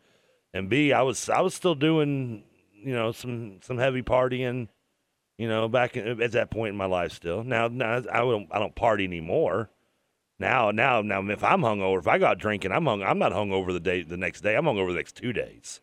[0.53, 2.43] and b I was I was still doing
[2.75, 4.67] you know some some heavy partying.
[5.43, 8.47] You know, back in, at that point in my life, still now, now I don't
[8.49, 9.69] I don't party anymore.
[10.39, 13.03] Now, now, now, if I'm hungover, if I got drinking, I'm hung.
[13.03, 14.55] I'm not hungover the day the next day.
[14.55, 15.81] I'm hungover the next two days.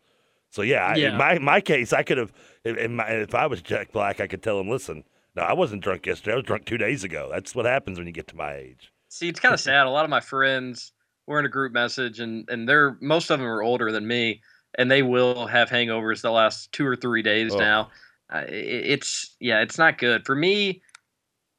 [0.49, 1.11] So yeah, I, Yeah.
[1.11, 2.33] in my my case, I could have.
[2.65, 5.03] If I was Jack Black, I could tell him, listen,
[5.35, 6.33] no, I wasn't drunk yesterday.
[6.33, 7.29] I was drunk two days ago.
[7.31, 8.91] That's what happens when you get to my age.
[9.09, 9.85] See, it's kind of sad.
[9.85, 10.91] A lot of my friends
[11.27, 14.41] were in a group message, and and they're most of them are older than me,
[14.79, 17.59] and they will have hangovers the last two or three days Oh.
[17.59, 17.91] now.
[18.31, 20.81] Uh, it's yeah, it's not good for me.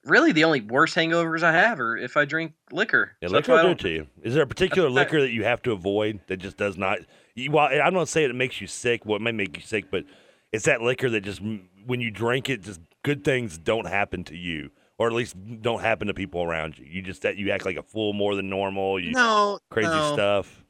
[0.04, 3.12] Really, the only worst hangovers I have are if I drink liquor.
[3.20, 4.06] Yeah, So liquor will do it to you.
[4.22, 6.98] Is there a particular liquor that you have to avoid that just does not?
[7.34, 9.06] You, well, I'm not saying it makes you sick.
[9.06, 10.04] Well, it may make you sick, but
[10.50, 11.40] it's that liquor that just
[11.86, 15.82] when you drink it, just good things don't happen to you, or at least don't
[15.82, 16.86] happen to people around you.
[16.88, 18.98] You just that you act like a fool more than normal.
[18.98, 20.12] You No, crazy no.
[20.14, 20.64] stuff.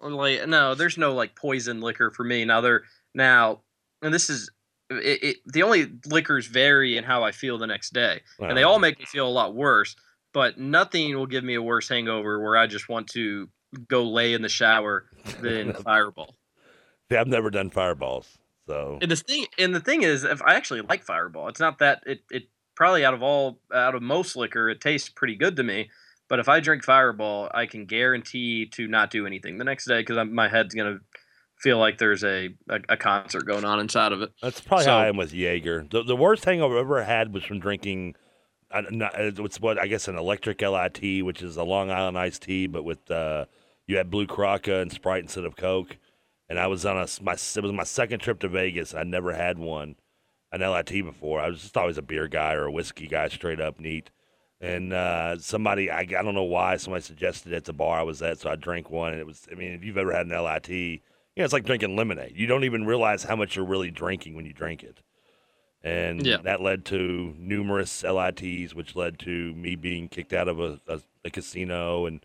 [0.00, 2.82] like no there's no like poison liquor for me now there
[3.14, 3.60] now
[4.00, 4.50] and this is
[4.90, 8.20] it, it the only liquors vary in how i feel the next day.
[8.38, 9.96] And they all make me feel a lot worse
[10.32, 13.48] but nothing will give me a worse hangover where i just want to
[13.88, 15.06] go lay in the shower
[15.40, 16.34] than fireball.
[17.10, 18.98] Yeah, I've never done fireballs, so.
[19.00, 22.02] And the thing and the thing is if i actually like fireball it's not that
[22.06, 25.62] it, it probably out of all out of most liquor it tastes pretty good to
[25.62, 25.90] me
[26.28, 30.00] but if i drink fireball i can guarantee to not do anything the next day
[30.00, 31.04] because my head's going to
[31.60, 34.90] feel like there's a, a a concert going on inside of it That's probably So-
[34.92, 35.86] how I am with Jaeger.
[35.90, 38.14] The, the worst hangover I've ever had was from drinking.
[38.72, 42.42] Not, uh, it's what I guess an electric LIT, which is a Long Island iced
[42.42, 43.46] tea, but with uh,
[43.86, 45.96] you had Blue Curaçao and Sprite instead of Coke.
[46.48, 48.94] And I was on a my it was my second trip to Vegas.
[48.94, 49.96] I never had one
[50.52, 51.40] an LIT before.
[51.40, 54.10] I was just always a beer guy or a whiskey guy, straight up neat.
[54.60, 58.02] And uh, somebody, I, I don't know why, somebody suggested it at the bar I
[58.02, 59.12] was at, so I drank one.
[59.12, 61.00] And it was, I mean, if you've ever had an LIT,
[61.36, 62.32] you know, it's like drinking lemonade.
[62.36, 65.00] You don't even realize how much you're really drinking when you drink it.
[65.82, 66.38] And Yeah.
[66.42, 71.00] that led to numerous LITs, which led to me being kicked out of a, a,
[71.24, 72.24] a casino and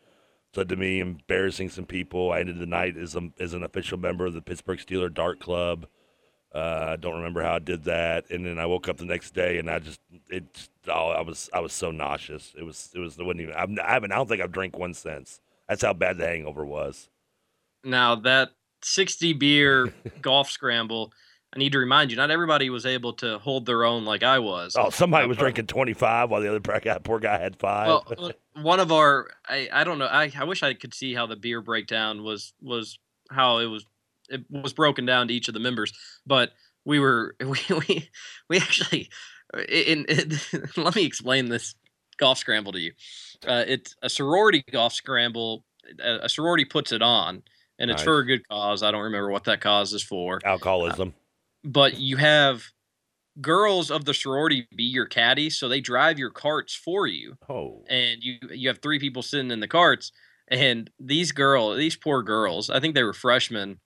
[0.56, 2.32] led to me embarrassing some people.
[2.32, 5.40] I ended the night as, a, as an official member of the Pittsburgh Steeler Dart
[5.40, 5.88] Club.
[6.54, 9.34] Uh, I don't remember how I did that, and then I woke up the next
[9.34, 10.00] day, and I just
[10.30, 10.70] it.
[10.88, 12.54] Oh, I was I was so nauseous.
[12.58, 13.56] It was it was it wasn't even.
[13.56, 14.14] I'm, I haven't.
[14.14, 15.42] I don't think I've drank one since.
[15.68, 17.10] That's how bad the hangover was.
[17.84, 18.52] now that
[18.86, 21.12] 60 beer golf scramble.
[21.56, 24.40] I need to remind you not everybody was able to hold their own like i
[24.40, 24.76] was.
[24.78, 27.88] Oh, somebody Uh, was drinking 25 while the other poor guy, poor guy had five.
[27.88, 28.32] well uh,
[28.62, 31.36] one of our I, I don't know I, I wish i could see how the
[31.38, 33.00] beer breakdown was was
[33.32, 33.86] how it was
[34.30, 35.94] it was broken down to each of the members
[36.28, 36.52] but
[36.84, 38.10] we were we we,
[38.50, 39.10] we actually
[39.70, 40.38] in, in,
[40.76, 41.76] let me explain this
[42.18, 42.92] golf scramble to you.
[43.48, 45.64] Uh, it's a sorority golf scramble
[46.04, 47.44] a, a sorority puts it on
[47.80, 48.06] and it's Nice.
[48.06, 48.84] for a good cause.
[48.84, 50.40] I don't remember what that cause is for.
[50.46, 51.14] Alcoholism.
[51.64, 52.64] but you have
[53.42, 57.36] girls of the sorority be your caddies so they drive your carts for you.
[57.50, 60.12] Oh, and you you have three people sitting in the carts
[60.48, 63.80] and these girl these poor girls i think they were freshmen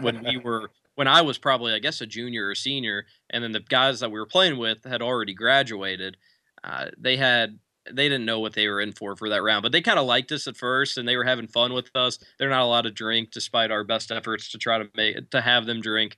[0.00, 3.52] when we were when i was probably i guess a junior or senior and then
[3.52, 6.16] the guys that we were playing with had already graduated.
[6.64, 7.58] Uh, they had
[7.92, 10.06] they didn't know what they were in for for that round but they kind of
[10.06, 12.18] liked us at first and they were having fun with us.
[12.38, 15.66] They're not allowed to drink despite our best efforts to try to make to have
[15.66, 16.16] them drink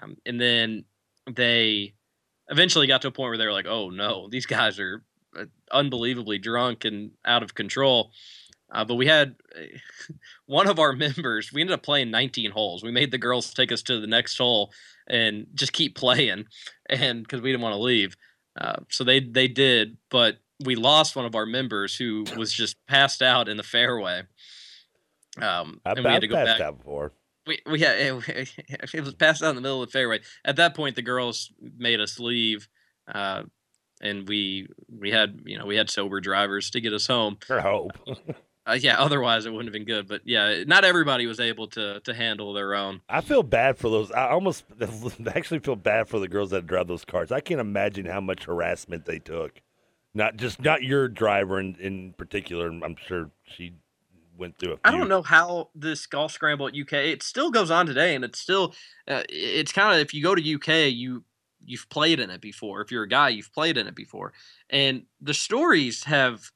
[0.00, 0.84] um, and then
[1.30, 1.94] they
[2.48, 5.02] eventually got to a point where they were like oh no these guys are
[5.36, 8.12] uh, unbelievably drunk and out of control.
[8.70, 9.34] Uh, but we had
[10.46, 12.82] one of our members we ended up playing 19 holes.
[12.82, 14.72] We made the girls take us to the next hole
[15.08, 16.44] and just keep playing
[16.88, 18.16] and because we didn't want to leave.
[18.60, 22.76] Uh, so they they did but we lost one of our members who was just
[22.86, 24.22] passed out in the fairway
[25.40, 27.12] um, I've, and we had to go passed back out before.
[27.46, 30.20] we, we had it was passed out in the middle of the fairway.
[30.44, 32.68] At that point, the girls made us leave,
[33.12, 33.42] uh,
[34.00, 37.38] and we we had you know we had sober drivers to get us home.
[37.50, 37.92] I hope.
[38.66, 40.08] Uh, yeah, otherwise it wouldn't have been good.
[40.08, 43.02] But yeah, not everybody was able to to handle their own.
[43.08, 44.10] I feel bad for those.
[44.12, 44.64] I almost
[45.26, 47.30] actually feel bad for the girls that drive those cars.
[47.30, 49.60] I can't imagine how much harassment they took.
[50.14, 52.68] Not just not your driver in, in particular.
[52.68, 53.74] I'm sure she
[54.38, 54.80] went through a few.
[54.84, 58.24] I don't know how this golf scramble at UK it still goes on today, and
[58.24, 58.74] it's still
[59.08, 61.24] uh, it's kind of if you go to UK, you
[61.64, 62.80] you've played in it before.
[62.80, 64.32] If you're a guy, you've played in it before,
[64.70, 66.50] and the stories have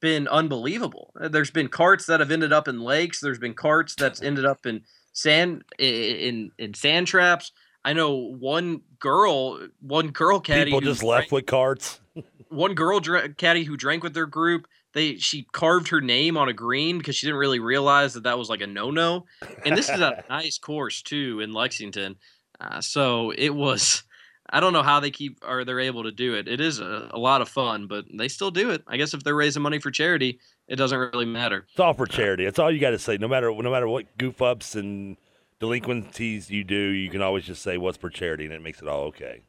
[0.00, 1.12] been unbelievable.
[1.20, 3.20] Uh, There's been carts that have ended up in lakes.
[3.20, 4.82] There's been carts that's ended up in
[5.12, 7.52] sand in in sand traps.
[7.84, 12.00] I know one girl, one girl caddy People just left with carts.
[12.48, 14.66] one girl dra- caddy who drank with their group.
[14.92, 18.38] They she carved her name on a green because she didn't really realize that that
[18.38, 19.26] was like a no no.
[19.64, 22.16] And this is a nice course too in Lexington.
[22.60, 24.04] Uh, so it was.
[24.50, 26.46] I don't know how they keep or they're able to do it.
[26.46, 28.84] It is a, a lot of fun, but they still do it.
[28.86, 30.38] I guess if they're raising money for charity,
[30.68, 31.66] it doesn't really matter.
[31.70, 32.44] It's all for charity.
[32.44, 33.16] That's all you got to say.
[33.16, 35.16] No matter no matter what goof ups and
[35.60, 38.88] delinquencies you do, you can always just say what's for charity, and it makes it
[38.88, 39.42] all okay.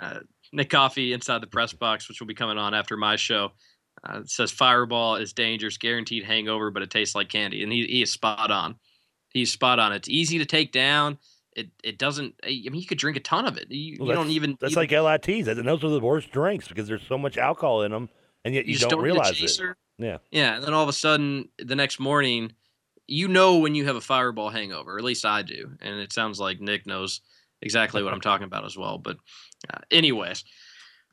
[0.00, 0.20] uh,
[0.54, 3.52] Nick Coffey inside the press box, which will be coming on after my show,
[4.04, 8.02] uh, says Fireball is dangerous, guaranteed hangover, but it tastes like candy, and he, he
[8.02, 8.76] is spot on.
[9.30, 9.92] He's spot on.
[9.92, 11.18] It's easy to take down.
[11.56, 12.34] It it doesn't.
[12.44, 13.70] I mean, you could drink a ton of it.
[13.70, 14.56] You, Well, you don't even.
[14.60, 15.48] That's you- like LITs.
[15.48, 18.08] And those are the worst drinks because there's so much alcohol in them,
[18.44, 19.76] and yet you, just don't, realize it.
[19.98, 20.18] Yeah.
[20.30, 22.52] Yeah, and then all of a sudden, the next morning,
[23.06, 24.98] you know when you have a Fireball hangover.
[24.98, 27.20] At least I do, and it sounds like Nick knows
[27.62, 28.98] exactly what I'm talking about as well.
[28.98, 29.16] But,
[29.72, 30.44] uh, anyways,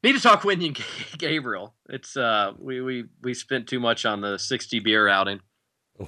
[0.04, 0.80] need to talk Wenyen
[1.18, 1.76] Gabriel.
[1.90, 5.40] It's uh, we we we spent too much on the 60 beer outing.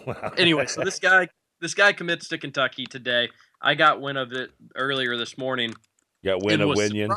[0.06, 0.34] Wow.
[0.38, 1.28] Anyway, so this guy
[1.62, 3.30] this guy commits to Kentucky today.
[3.62, 5.74] I got wind of it earlier this morning
[6.24, 7.16] Got wind of Winion.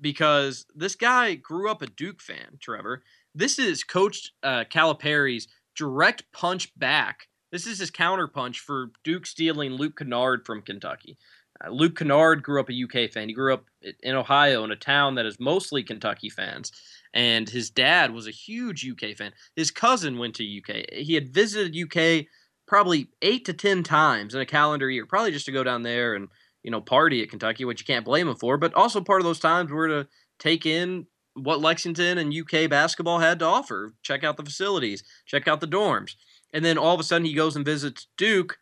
[0.00, 3.02] because this guy grew up a Duke fan, Trevor.
[3.34, 7.28] This is Coach uh, Calipari's direct punch back.
[7.50, 11.18] This is his counter punch for Duke stealing Luke Kennard from Kentucky.
[11.64, 13.28] Uh, Luke Kennard grew up a UK fan.
[13.28, 13.64] He grew up
[14.02, 16.72] in Ohio in a town that is mostly Kentucky fans.
[17.14, 19.32] And his dad was a huge UK fan.
[19.54, 20.92] His cousin went to UK.
[20.92, 22.26] He had visited UK
[22.66, 26.14] probably eight to 10 times in a calendar year, probably just to go down there
[26.14, 26.28] and
[26.62, 28.56] you know, party at Kentucky, which you can't blame him for.
[28.56, 30.08] But also part of those times were to
[30.38, 35.48] take in what Lexington and UK basketball had to offer, check out the facilities, check
[35.48, 36.14] out the dorms.
[36.52, 38.58] And then all of a sudden he goes and visits Duke,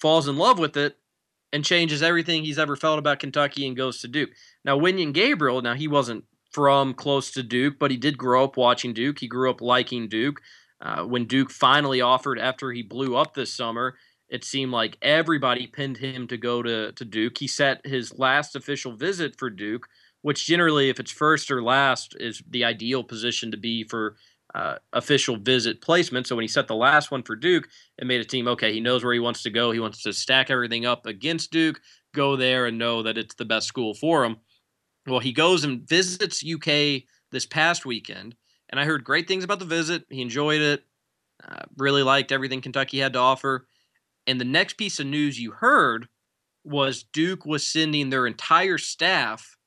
[0.00, 0.96] falls in love with it,
[1.56, 4.28] and changes everything he's ever felt about Kentucky and goes to Duke.
[4.62, 8.58] Now, Wenyen Gabriel, now he wasn't from close to Duke, but he did grow up
[8.58, 9.18] watching Duke.
[9.18, 10.42] He grew up liking Duke.
[10.82, 13.96] Uh, when Duke finally offered after he blew up this summer,
[14.28, 17.38] it seemed like everybody pinned him to go to, to Duke.
[17.38, 19.88] He set his last official visit for Duke,
[20.20, 24.16] which generally, if it's first or last, is the ideal position to be for
[24.56, 26.26] uh, official visit placement.
[26.26, 28.72] So when he set the last one for Duke, it made a team okay.
[28.72, 29.70] He knows where he wants to go.
[29.70, 31.78] He wants to stack everything up against Duke,
[32.14, 34.38] go there and know that it's the best school for him.
[35.06, 37.02] Well, he goes and visits UK
[37.32, 38.34] this past weekend,
[38.70, 40.04] and I heard great things about the visit.
[40.08, 40.84] He enjoyed it,
[41.46, 43.68] uh, really liked everything Kentucky had to offer.
[44.26, 46.08] And the next piece of news you heard
[46.64, 49.58] was Duke was sending their entire staff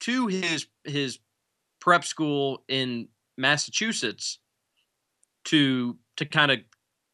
[0.00, 1.20] to his his
[1.80, 4.38] prep school in Massachusetts
[5.44, 6.60] to to kind of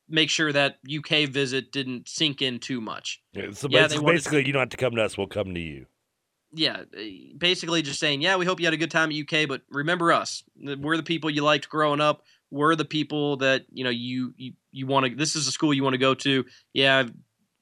[0.08, 3.22] make sure that UK visit didn't sink in too much.
[3.32, 5.26] Yeah, so Yeah, basi- they wanted basically, you don't have to come to us; we'll
[5.28, 5.86] come to you.
[6.52, 9.46] yeah, eh, basically just saying, yeah, we hope you had a good time at UK,
[9.48, 10.42] but remember us.
[10.56, 12.22] We're the people you liked growing up.
[12.50, 15.14] We're the people that you know you you, you want to.
[15.14, 16.44] This is a school you want to go to.
[16.72, 17.04] Yeah,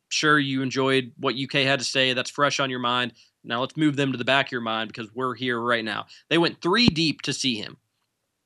[0.09, 2.14] sure you enjoyed what UK had to say.
[2.14, 3.12] That's fresh on your mind.
[3.44, 6.06] Now let's move them to the back of your mind because we're here right now.
[6.30, 7.76] They went three deep to see him.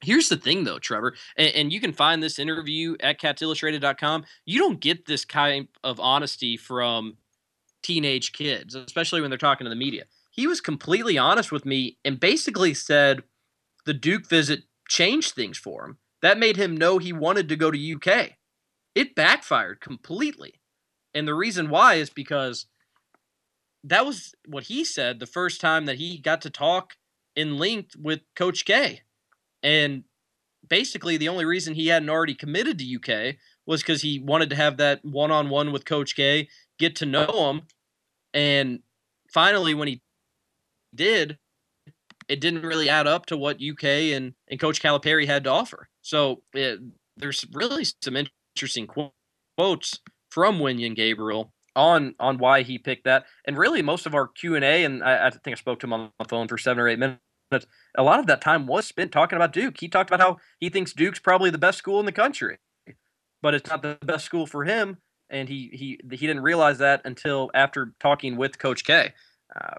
[0.03, 4.25] Here's the thing, though, Trevor, and, and you can find this interview at catsillustrated.com.
[4.45, 7.17] You don't get this kind of honesty from
[7.83, 10.05] teenage kids, especially when they're talking to the media.
[10.31, 13.23] He was completely honest with me and basically said
[13.85, 15.99] the Duke visit changed things for him.
[16.21, 18.33] That made him know he wanted to go to UK.
[18.95, 20.61] It backfired completely.
[21.15, 22.67] And the reason why is because
[23.85, 26.95] that was what he said the first time that he got to talk
[27.35, 29.03] in linked with Coach K.
[29.63, 30.05] And
[30.69, 33.37] basically, the only reason he hadn't already committed to UK
[33.67, 36.49] was because he wanted to have that one on one with Coach K,
[36.79, 37.63] get to know him.
[38.35, 38.81] And
[39.33, 40.03] finally, when he
[40.95, 41.39] did,
[42.29, 45.89] it didn't really add up to what UK and, and Coach Calipari had to offer.
[46.03, 46.81] So it,
[47.17, 48.17] there's really some
[48.57, 50.01] interesting quotes
[50.31, 54.57] from Wenyen Gabriel on on why he picked that, and really most of our Q
[54.57, 56.83] and A, and I, I think I spoke to him on the phone for seven
[56.83, 57.21] or eight minutes.
[57.97, 59.79] A lot of that time was spent talking about Duke.
[59.81, 62.59] He talked about how he thinks Duke's probably the best school in the country,
[63.41, 64.99] but it's not the best school for him,
[65.31, 69.13] and he he he didn't realize that until after talking with Coach K.
[69.55, 69.77] Uh,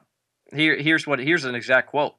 [0.53, 2.15] here here's what here's an exact quote.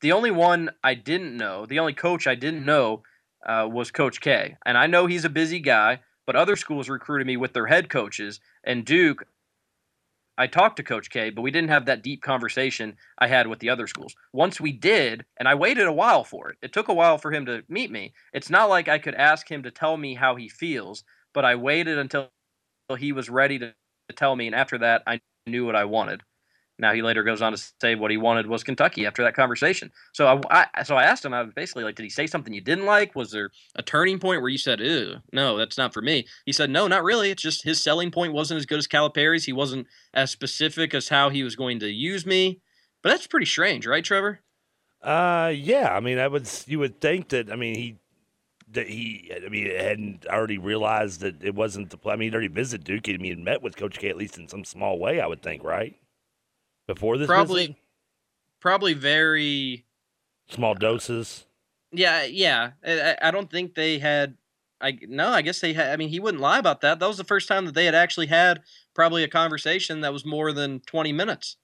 [0.00, 3.02] The only one I didn't know, the only coach I didn't know,
[3.44, 4.56] uh, was Coach K.
[4.64, 7.88] And I know he's a busy guy, but other schools recruited me with their head
[7.88, 9.26] coaches, and Duke.
[10.38, 13.58] I talked to Coach K, but we didn't have that deep conversation I had with
[13.58, 14.14] the other schools.
[14.32, 16.58] Once we did, and I waited a while for it.
[16.62, 18.14] It took a while for him to meet me.
[18.32, 21.56] It's not like I could ask him to tell me how he feels, but I
[21.56, 22.30] waited until
[22.98, 23.74] he was ready to,
[24.16, 26.22] tell me, and after that, I knew what I wanted.
[26.78, 29.90] Now he later goes on to say what he wanted was Kentucky after that conversation.
[30.12, 31.34] So I, I so I asked him.
[31.34, 33.16] I basically like, did he say something you didn't like?
[33.16, 36.26] Was there a turning point where you said, "Ew, no, that's not for me"?
[36.46, 37.30] He said, "No, not really.
[37.30, 39.44] It's just his selling point wasn't as good as Calipari's.
[39.44, 42.60] He wasn't as specific as how he was going to use me."
[43.02, 44.40] But that's pretty strange, right, Trevor?
[45.02, 45.94] Uh, yeah.
[45.94, 47.50] I mean, I would you would think that.
[47.50, 47.96] I mean, he
[48.72, 49.32] that he.
[49.34, 51.98] I mean, hadn't already realized that it wasn't the.
[52.08, 53.08] I mean, he'd already visited Duke.
[53.08, 55.20] I mean, he'd met with Coach K at least in some small way.
[55.20, 55.96] I would think, right?
[56.88, 57.76] Before this, Probably- visit?
[58.60, 59.84] Probably very
[60.48, 61.44] small uh, doses.
[61.92, 62.72] Yeah, yeah.
[62.84, 64.36] I, I- don't think they had.
[64.80, 65.92] I no, I guess they had.
[65.92, 66.98] I mean, he wouldn't lie about that.
[66.98, 68.62] That was the first time that they had actually had
[68.94, 71.56] probably a conversation that was more than twenty minutes,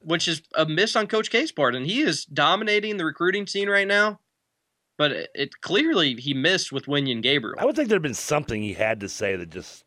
[0.00, 3.68] which is a miss on Coach K's part, and he is dominating the recruiting scene
[3.68, 4.20] right now.
[4.98, 7.56] But it, it clearly he missed with Wenyen Gabriel.
[7.58, 9.84] I would think there'd been something he had to say that just,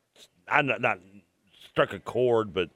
[0.47, 0.99] I not not
[1.71, 2.69] struck a chord, but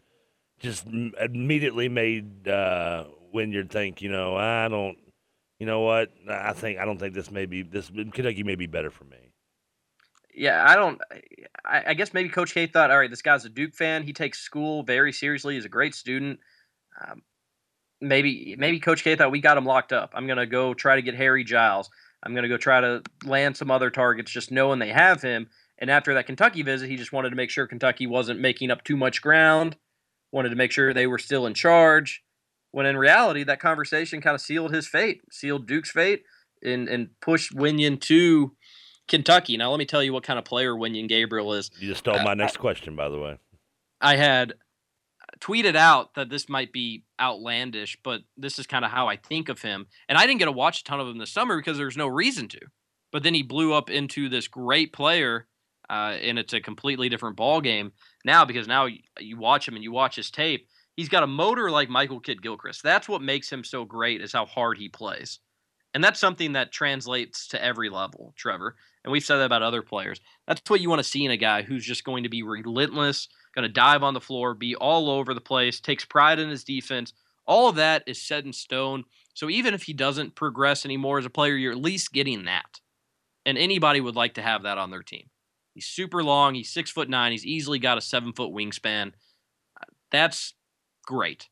[0.63, 3.05] just immediately made uh,
[3.35, 4.97] Wenyen think, you know, I don't,
[5.59, 8.67] you know what, I think I don't think this may be this Kentucky may be
[8.67, 9.17] better for me.
[10.35, 10.99] yeah, I don't.
[11.65, 14.03] I, I guess maybe Coach K thought, all right, this guy's a Duke fan.
[14.03, 15.55] He takes school very seriously.
[15.55, 16.39] He's a great student.
[17.05, 17.21] Um,
[18.01, 20.11] maybe maybe Coach K thought we got him locked up.
[20.13, 21.89] I'm gonna go try to get Harry Giles.
[22.23, 25.49] I'm gonna go try to land some other targets, just knowing they have him.
[25.77, 28.83] And after that Kentucky visit, he just wanted to make sure Kentucky wasn't making up
[28.83, 29.75] too much ground.
[30.33, 32.23] Wanted to make sure they were still in charge.
[32.71, 36.23] When in reality, that conversation kind of sealed his fate, sealed Duke's fate,
[36.63, 38.55] and and pushed Wenyen to
[39.07, 39.57] Kentucky.
[39.57, 41.69] Now, let me tell you what kind of player Wenyen Gabriel is.
[41.79, 43.37] You just stole my next question, by the way.
[44.01, 44.55] I had
[45.39, 49.49] tweeted out that this might be outlandish, but this is kind of how I think
[49.49, 49.85] of him.
[50.09, 52.07] And I didn't get to watch a ton of him this summer because there's no
[52.07, 52.59] reason to.
[53.11, 55.47] But then he blew up into this great player,
[55.89, 57.91] uh, and it's a completely different ball game
[58.23, 58.87] now because now
[59.19, 60.67] you, watch him and you watch his tape.
[60.95, 62.83] He's got a motor like Michael Kidd Gilchrist.
[62.83, 65.39] That's what makes him so great is how hard he plays.
[65.93, 68.75] And that's something that translates to every level, Trevor.
[69.03, 70.19] And we've said that about other players.
[70.47, 73.27] That's what you want to see in a guy who's just going to be relentless,
[73.53, 76.63] going to dive on the floor, be all over the place, takes pride in his
[76.63, 77.13] defense.
[77.45, 79.03] All of that is set in stone.
[79.33, 82.79] So even if he doesn't progress anymore as a player, you're at least getting that.
[83.45, 85.29] And anybody would like to have that on their team.
[85.73, 86.53] He's super long.
[86.53, 87.31] He's six foot nine.
[87.31, 89.13] He's easily got a seven foot wingspan.
[90.11, 90.53] That's
[91.05, 91.49] great.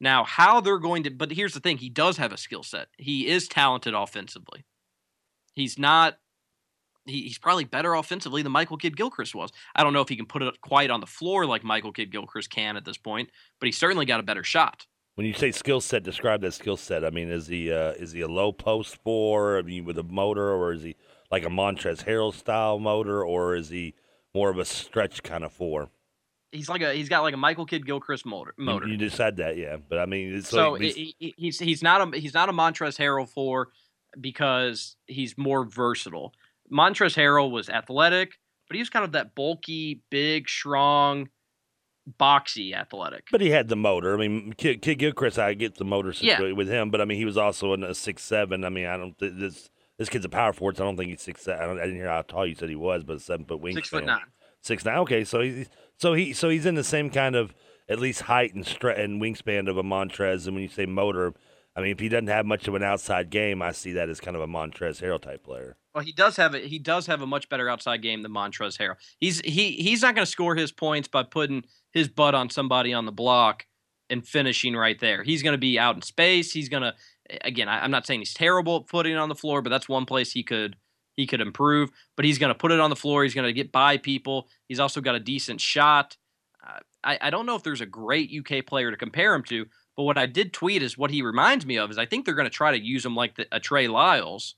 [0.00, 2.88] Now, how they're going to, but here's the thing he does have a skill set.
[2.98, 4.64] He is talented offensively.
[5.54, 6.18] He's not,
[7.04, 9.50] he, he's probably better offensively than Michael Kidd Gilchrist was.
[9.76, 12.10] I don't know if he can put it quite on the floor like Michael Kidd
[12.10, 13.30] Gilchrist can at this point,
[13.60, 14.86] but he's certainly got a better shot.
[15.14, 17.04] When you say skill set, describe that skill set.
[17.04, 19.58] I mean, is he uh, is he a low post four?
[19.58, 20.96] I mean, with a motor, or is he
[21.32, 23.94] like a Montrezl Harrell style motor, or is he
[24.34, 25.88] more of a stretch kind of four?
[26.52, 28.54] He's like a, he's got like a Michael Kidd Gilchrist motor.
[28.58, 28.86] You- motor.
[28.86, 29.78] You, just said that, yeah.
[29.88, 32.52] But I mean, it's So like, he- he- he's he's not a he's not a
[32.52, 33.68] Montrezl Harrell for
[34.20, 36.34] because he's more versatile.
[36.70, 38.32] Montrezl Harrell was athletic,
[38.68, 41.30] but he was kind of that bulky, big, strong,
[42.20, 43.28] boxy athletic.
[43.32, 44.14] But he had the motor.
[44.14, 46.36] I mean, Kidd, Kidd Gilchrist, I get the motor Yeah.
[46.36, 48.64] situation with him, but I mean, he was also in a six seven.
[48.64, 50.76] I mean, I don't th- this this kid's a power forward.
[50.76, 51.46] So I don't think he's six.
[51.48, 53.74] I, don't, I didn't hear how tall you said he was, but seven foot wingspan.
[53.74, 54.20] Six foot nine.
[54.62, 54.98] Six nine.
[54.98, 57.54] Okay, so he's so he so he's in the same kind of
[57.88, 60.46] at least height and stre- and wingspan of a Montrezl.
[60.46, 61.34] And when you say motor,
[61.76, 64.20] I mean, if he doesn't have much of an outside game, I see that as
[64.20, 65.76] kind of a Montrezl Harrell type player.
[65.94, 68.78] Well, he does have a he does have a much better outside game than Montrezl
[68.78, 68.96] Harrell.
[69.18, 72.92] He's he he's not going to score his points by putting his butt on somebody
[72.92, 73.66] on the block
[74.08, 75.22] and finishing right there.
[75.22, 76.52] He's going to be out in space.
[76.52, 76.94] He's going to
[77.42, 77.68] again.
[77.68, 80.06] I, I'm not saying he's terrible at putting it on the floor, but that's one
[80.06, 80.76] place he could
[81.14, 81.90] he could improve.
[82.16, 83.22] But he's going to put it on the floor.
[83.22, 84.48] He's going to get by people.
[84.68, 86.16] He's also got a decent shot.
[86.66, 89.66] Uh, I I don't know if there's a great UK player to compare him to,
[89.96, 92.34] but what I did tweet is what he reminds me of is I think they're
[92.34, 94.54] going to try to use him like the, a Trey Lyles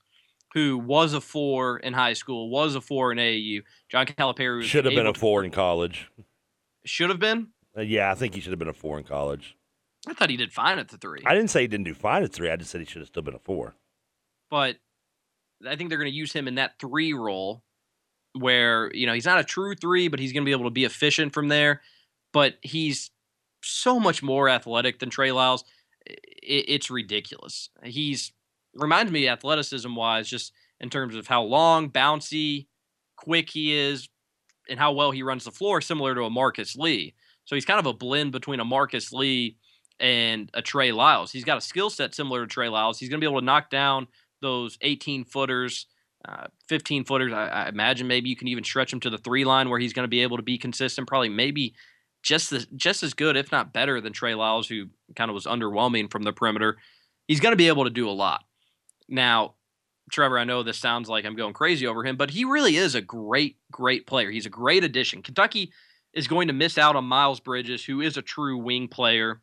[0.55, 3.61] who was a four in high school, was a four in AAU.
[3.89, 6.09] John Calipari was Should have been a four in college.
[6.85, 7.49] Should have been.
[7.77, 9.57] Uh, yeah, I think he should have been a four in college.
[10.07, 12.23] I thought he did fine at the three, I didn't say he didn't do fine
[12.23, 12.49] at three.
[12.49, 13.75] I just said he should have still been a four.
[14.49, 14.77] but
[15.67, 17.63] I think they're going to use him in that three role,
[18.33, 20.69] where you know he's not a true three, but he's going to be able to
[20.69, 21.81] be efficient from there.
[22.33, 23.11] But he's
[23.63, 25.63] so much more athletic than Trey Lyles.
[26.05, 27.69] It's ridiculous.
[27.83, 28.31] He's
[28.75, 32.67] reminds me athleticism wise, just in terms of how long, bouncy,
[33.15, 34.09] quick he is,
[34.69, 37.15] and how well he runs the floor, similar to a Marcus Lee.
[37.45, 39.57] So he's kind of a blend between a Marcus Lee
[39.99, 41.31] and a Trey Lyles.
[41.31, 42.99] He's got a skill set similar to Trey Lyles.
[42.99, 44.07] He's going to be able to knock down
[44.41, 45.87] those 18 footers,
[46.27, 47.33] uh, 15 footers.
[47.33, 49.93] I, I imagine maybe you can even stretch him to the three line where he's
[49.93, 51.07] going to be able to be consistent.
[51.07, 51.73] Probably maybe
[52.23, 55.45] just the, just as good, if not better, than Trey Lyles, who kind of was
[55.45, 56.77] underwhelming from the perimeter.
[57.27, 58.43] He's going to be able to do a lot.
[59.07, 59.53] Now,
[60.11, 62.95] Trevor, I know this sounds like I'm going crazy over him, but he really is
[62.95, 64.29] a great, great player.
[64.29, 65.21] He's a great addition.
[65.21, 65.71] Kentucky
[66.13, 69.41] is going to miss out on Miles Bridges, who is a true wing player,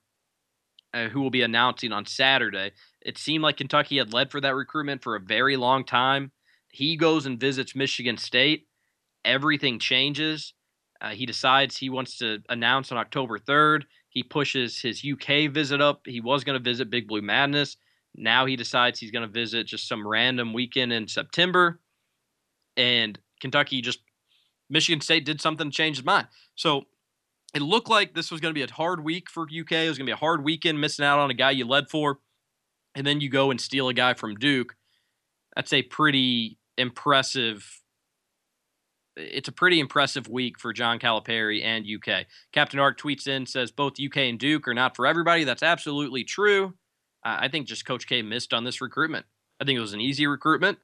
[0.94, 2.72] uh, who will be announcing on Saturday.
[3.00, 6.32] It seemed like Kentucky had led for that recruitment for a very long time.
[6.70, 8.66] He goes and visits Michigan State.
[9.24, 10.54] Everything changes.
[11.00, 13.82] Uh, he decides he wants to announce on October 3rd.
[14.08, 16.02] He pushes his UK visit up.
[16.06, 17.76] He was going to visit Big Blue Madness.
[18.14, 21.80] Now he decides he's going to visit just some random weekend in September.
[22.76, 24.00] And Kentucky just,
[24.70, 26.28] Michigan State did something to change his mind.
[26.54, 26.84] So
[27.54, 29.72] it looked like this was going to be a hard week for UK.
[29.72, 31.90] It was going to be a hard weekend missing out on a guy you led
[31.90, 32.18] for.
[32.94, 34.76] And then you go and steal a guy from Duke.
[35.54, 37.82] That's a pretty impressive.
[39.16, 42.26] It's a pretty impressive week for John Calipari and UK.
[42.52, 45.44] Captain Ark tweets in says both UK and Duke are not for everybody.
[45.44, 46.74] That's absolutely true.
[47.24, 49.26] Uh, I think just Coach K missed on this recruitment.
[49.60, 50.78] I think it was an easy recruitment,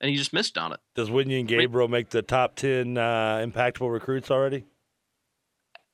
[0.00, 0.80] and he just missed on it.
[0.94, 4.64] Does Wenyen Gabriel make the top 10 uh, impactful recruits already?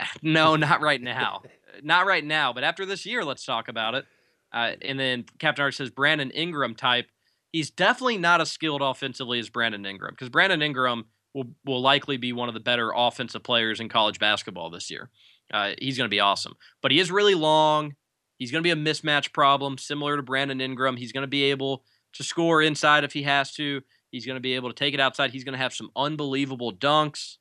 [0.23, 1.43] No, not right now.
[1.83, 2.53] not right now.
[2.53, 4.05] But after this year, let's talk about it.
[4.53, 7.07] Uh, and then Captain Art says Brandon Ingram type.
[7.53, 12.17] He's definitely not as skilled offensively as Brandon Ingram because Brandon Ingram will will likely
[12.17, 15.11] be one of the better offensive players in college basketball this year.
[15.53, 17.95] Uh, he's going to be awesome, but he is really long.
[18.39, 20.97] He's going to be a mismatch problem, similar to Brandon Ingram.
[20.97, 21.85] He's going to be able
[22.15, 23.83] to score inside if he has to.
[24.11, 25.31] He's going to be able to take it outside.
[25.31, 27.37] He's going to have some unbelievable dunks.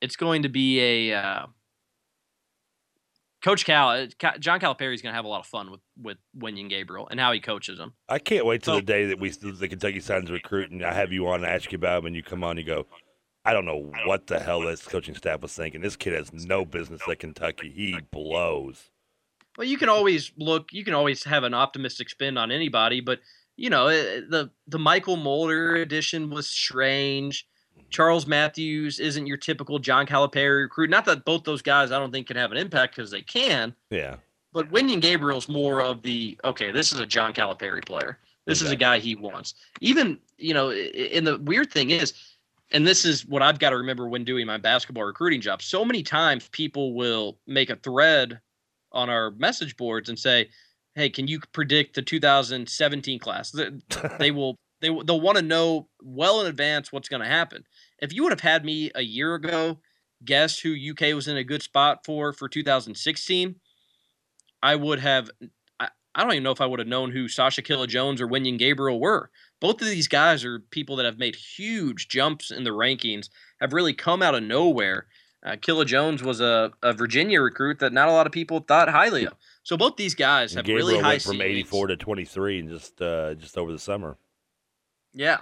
[0.00, 0.80] It's going to be
[1.10, 1.46] a uh,
[3.42, 4.06] Coach Cal, uh,
[4.40, 7.20] John Calipari is going to have a lot of fun with with Wenyen Gabriel and
[7.20, 7.92] how he coaches him.
[8.08, 10.84] I can't wait till So- the day that we the Kentucky signs a recruit and
[10.84, 12.64] I have you on and ask you about him and you come on and you
[12.66, 12.86] go,
[13.44, 15.80] I don't know what the hell this coaching staff was thinking.
[15.80, 17.72] This kid has no business at Kentucky.
[17.74, 18.90] He blows.
[19.56, 20.72] Well, you can always look.
[20.72, 23.20] You can always have an optimistic spin on anybody, but
[23.56, 27.46] you know eh, the the Mychal Mulder edition was strange.
[27.90, 30.90] Charles Matthews isn't your typical John Calipari recruit.
[30.90, 33.74] Not that both those guys I don't think can have an impact because they can,
[33.90, 34.16] Yeah.
[34.52, 36.70] but Wenyen Gabriel's more of the okay.
[36.70, 38.18] This is a John Calipari player.
[38.46, 39.54] This is a guy he wants.
[39.80, 42.14] Even you know, and the weird thing is,
[42.70, 45.60] and this is what I've got to remember when doing my basketball recruiting job.
[45.62, 48.40] So many times people will make a thread
[48.92, 50.48] on our message boards and say,
[50.94, 53.54] "Hey, can you predict the 2017 class?"
[54.18, 57.64] They will they they'll want to know well in advance what's going to happen.
[57.98, 59.78] If you would have had me a year ago
[60.24, 63.56] guess who UK was in a good spot for for 2016,
[64.62, 65.30] I would have.
[65.78, 68.28] I, I don't even know if I would have known who Sacha Killeya Jones or
[68.28, 69.30] Wenyen Gabriel were.
[69.60, 73.28] Both of these guys are people that have made huge jumps in the rankings,
[73.60, 75.06] have really come out of nowhere.
[75.44, 78.88] Uh, Killa Jones was a, a Virginia recruit that not a lot of people thought
[78.88, 79.34] highly of.
[79.62, 81.50] So both these guys have Gabriel really high went from ceilings.
[81.50, 84.16] 84 to 23 and just uh, just over the summer.
[85.18, 85.38] Yeah.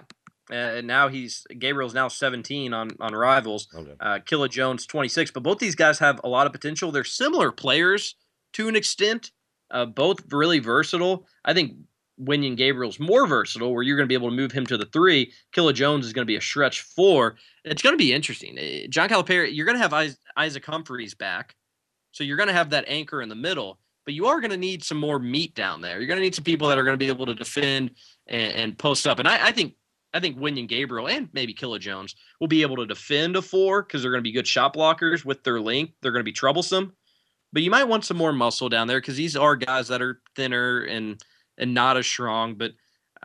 [0.51, 3.69] Uh, and now he's Gabriel's now 17 on on Rivals.
[3.75, 3.93] Okay.
[4.01, 5.31] Uh, Killeya Jones 26.
[5.33, 6.91] But both these guys have a lot of potential.
[6.91, 8.17] They're similar players
[8.55, 9.33] to an extent.
[9.71, 11.27] Uh, both really versatile.
[11.45, 11.75] I think
[12.21, 14.87] Wenyen Gabriel's more versatile, where you're going to be able to move him to the
[14.87, 15.33] three.
[15.55, 17.37] Killeya Jones is going to be a stretch four.
[17.65, 18.57] It's going to be interesting.
[18.59, 21.57] Uh, John Calipari, you're going to have Isaac Humphries back,
[22.13, 23.81] so you're going to have that anchor in the middle.
[24.07, 25.99] But you are going to need some more meat down there.
[25.99, 27.91] You're going to need some people that are going to be able to defend
[28.27, 29.19] and, and post up.
[29.19, 29.75] And I, I think
[30.15, 33.83] I think Wenyen Gabriel and maybe Killeya Jones will be able to defend a four
[33.83, 35.93] because they're going to be good shot blockers with their length.
[36.01, 36.95] They're going to be troublesome.
[37.53, 40.21] But you might want some more muscle down there because these are guys that are
[40.35, 41.21] thinner and
[41.59, 42.55] and not as strong.
[42.55, 42.73] But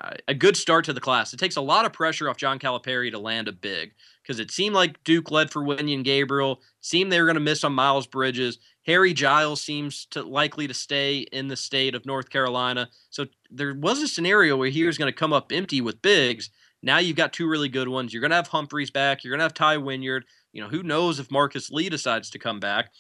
[0.01, 1.33] uh, a good start to the class.
[1.33, 3.93] It takes a lot of pressure off John Calipari to land a big
[4.23, 6.61] because it seemed like Duke led for Wenyen Gabriel.
[6.79, 8.57] Seemed they were going to miss on Miles Bridges.
[8.85, 12.89] Harry Giles seems to likely to stay in the state of North Carolina.
[13.09, 16.49] So there was a scenario where he was going to come up empty with bigs.
[16.81, 18.11] Now you've got two really good ones.
[18.11, 19.23] You're going to have Humphries back.
[19.23, 20.25] You're going to have Tai Wynyard.
[20.51, 22.91] You know, who knows if Marcus Lee decides to come back.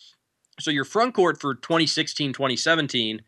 [0.59, 3.21] So your front court for 2016, 2017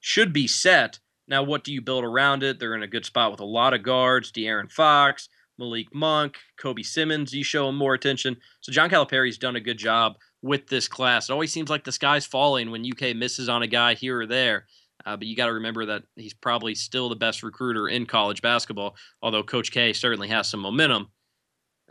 [0.00, 0.98] should be set.
[1.28, 2.58] Now, what do you build around it?
[2.58, 4.32] They're in a good spot with a lot of guards.
[4.32, 5.28] De'Aaron Fox,
[5.60, 7.32] Malik Monk, Kobe Simmons.
[7.32, 8.36] You show him more attention.
[8.60, 11.28] So John Calipari's done a good job with this class.
[11.28, 14.26] It always seems like the sky's falling when UK misses on a guy here or
[14.26, 14.66] there.
[15.06, 18.42] Uh, but you got to remember that he's probably still the best recruiter in college
[18.42, 18.96] basketball.
[19.22, 21.08] Although Coach K certainly has some momentum.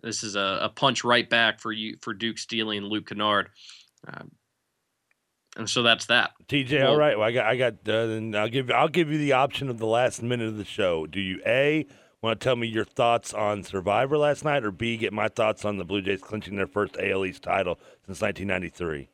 [0.04, 3.50] This is a, a punch right back for you for Duke stealing Luke Kennard.
[4.08, 4.24] Uh,
[5.58, 6.32] And so that's that.
[6.48, 7.18] TJ, all right.
[7.18, 7.74] Well, I got, I got.
[7.88, 10.66] Uh, then I'll give, I'll give you the option of the last minute of the
[10.66, 11.06] show.
[11.06, 11.86] Do you a
[12.22, 15.66] want to tell me your thoughts on Survivor last night, or b get my thoughts
[15.66, 19.10] on the Blue Jays clinching their first AL East title since 1993?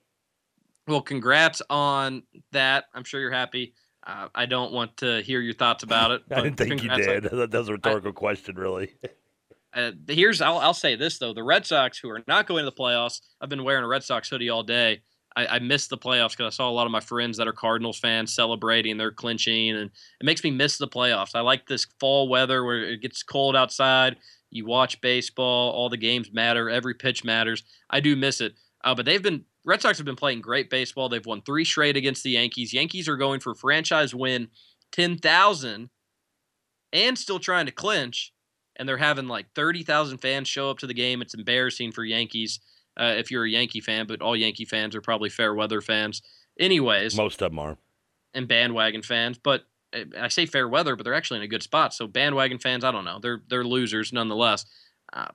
[0.88, 2.86] Well, congrats on that.
[2.94, 3.73] I'm sure you're happy.
[4.06, 6.22] Uh, I don't want to hear your thoughts about it.
[6.32, 7.49] I didn't think you congrats on- did.
[7.52, 8.94] That was a rhetorical question, really.
[9.73, 12.72] Uh, here's I'll, I'll say this though: the Red Sox, who are not going to
[12.72, 15.02] the playoffs, I've been wearing a Red Sox hoodie all day.
[15.36, 17.53] I, I missed the playoffs because I saw a lot of my friends that are
[17.53, 19.90] Cardinals fans celebrating, they're clinching, and
[20.20, 21.36] it makes me miss the playoffs.
[21.36, 24.18] I like this fall weather where it gets cold outside.
[24.49, 27.64] You watch baseball, all the games matter, every pitch matters.
[27.90, 28.53] I do miss it,
[28.84, 31.10] uh, but they've been Red Sox have been playing great baseball.
[31.10, 32.72] They've won three straight against the Yankees.
[32.72, 34.48] Yankees are going for franchise win
[34.91, 35.90] ten thousand,
[36.94, 38.32] and still trying to clinch
[38.78, 41.22] and they're having like 30,000 fans show up to the game.
[41.22, 42.60] It's embarrassing for Yankees
[42.99, 46.22] uh, if you're a Yankee fan, but all Yankee fans are probably fair weather fans.
[46.59, 47.77] Anyways, Most of them are.
[48.34, 49.63] and bandwagon fans, but
[49.93, 51.93] uh, I say fair weather, but they're actually in a good spot.
[51.93, 54.65] So bandwagon fans, I don't know, they're they're losers nonetheless.
[55.13, 55.27] Uh,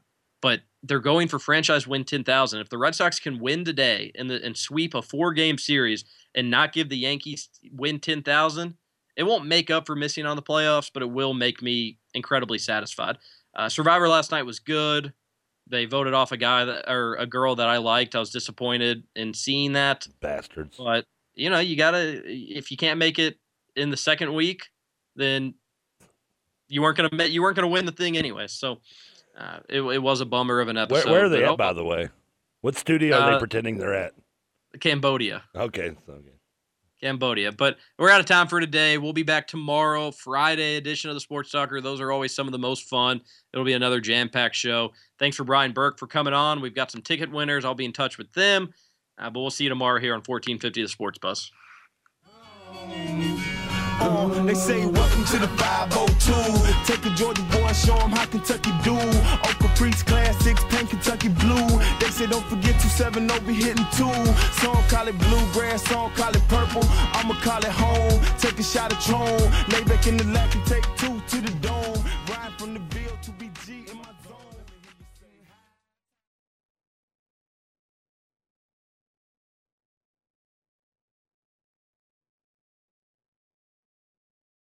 [0.42, 2.60] but they're going for franchise win ten thousand.
[2.60, 6.04] If the Red Sox can win today and the and sweep a four game series
[6.34, 8.76] and not give the Yankees win ten thousand,
[9.16, 12.56] it won't make up for missing on the playoffs, but it will make me incredibly
[12.56, 13.18] satisfied.
[13.54, 15.12] Uh, Survivor last night was good.
[15.70, 18.14] They voted off a guy that or a girl that I liked.
[18.16, 20.08] I was disappointed in seeing that.
[20.20, 20.76] Bastards.
[20.76, 23.38] But you know, you gotta if you can't make it
[23.76, 24.68] in the second week,
[25.16, 25.54] then
[26.68, 28.46] you weren't gonna you weren't gonna win the thing anyway.
[28.48, 28.80] So
[29.38, 31.10] uh, it, it was a bummer of an episode.
[31.10, 32.08] where are they but at, oh, by the way?
[32.62, 34.12] What studio are they Uh, pretending they're at?
[34.80, 35.44] Cambodia.
[35.54, 35.92] Okay.
[36.08, 36.32] okay.
[37.00, 37.52] Cambodia.
[37.52, 38.98] But we're out of time for today.
[38.98, 41.80] We'll be back tomorrow, Friday edition of the Sports Talker.
[41.80, 43.20] Those are always some of the most fun.
[43.52, 44.92] It'll be another jam packed show.
[45.18, 46.60] Thanks for Brian Burke for coming on.
[46.60, 47.64] We've got some ticket winners.
[47.64, 48.72] I'll be in touch with them.
[49.18, 51.50] Uh, but we'll see you tomorrow here on 1450 The Sports Bus.
[54.00, 56.32] They say welcome to the 502.
[56.90, 58.96] Take a Georgia boy, show 'em how Kentucky do.
[58.96, 61.68] Oak Caprice classics, paint Kentucky blue.
[62.00, 64.10] They say don't forget 270 be hitting two.
[64.60, 66.82] Some call it bluegrass, some call it purple.
[67.12, 68.20] I'ma call it home.
[68.38, 69.38] Take a shot of Tron.
[69.68, 70.86] Lay back in the lap and take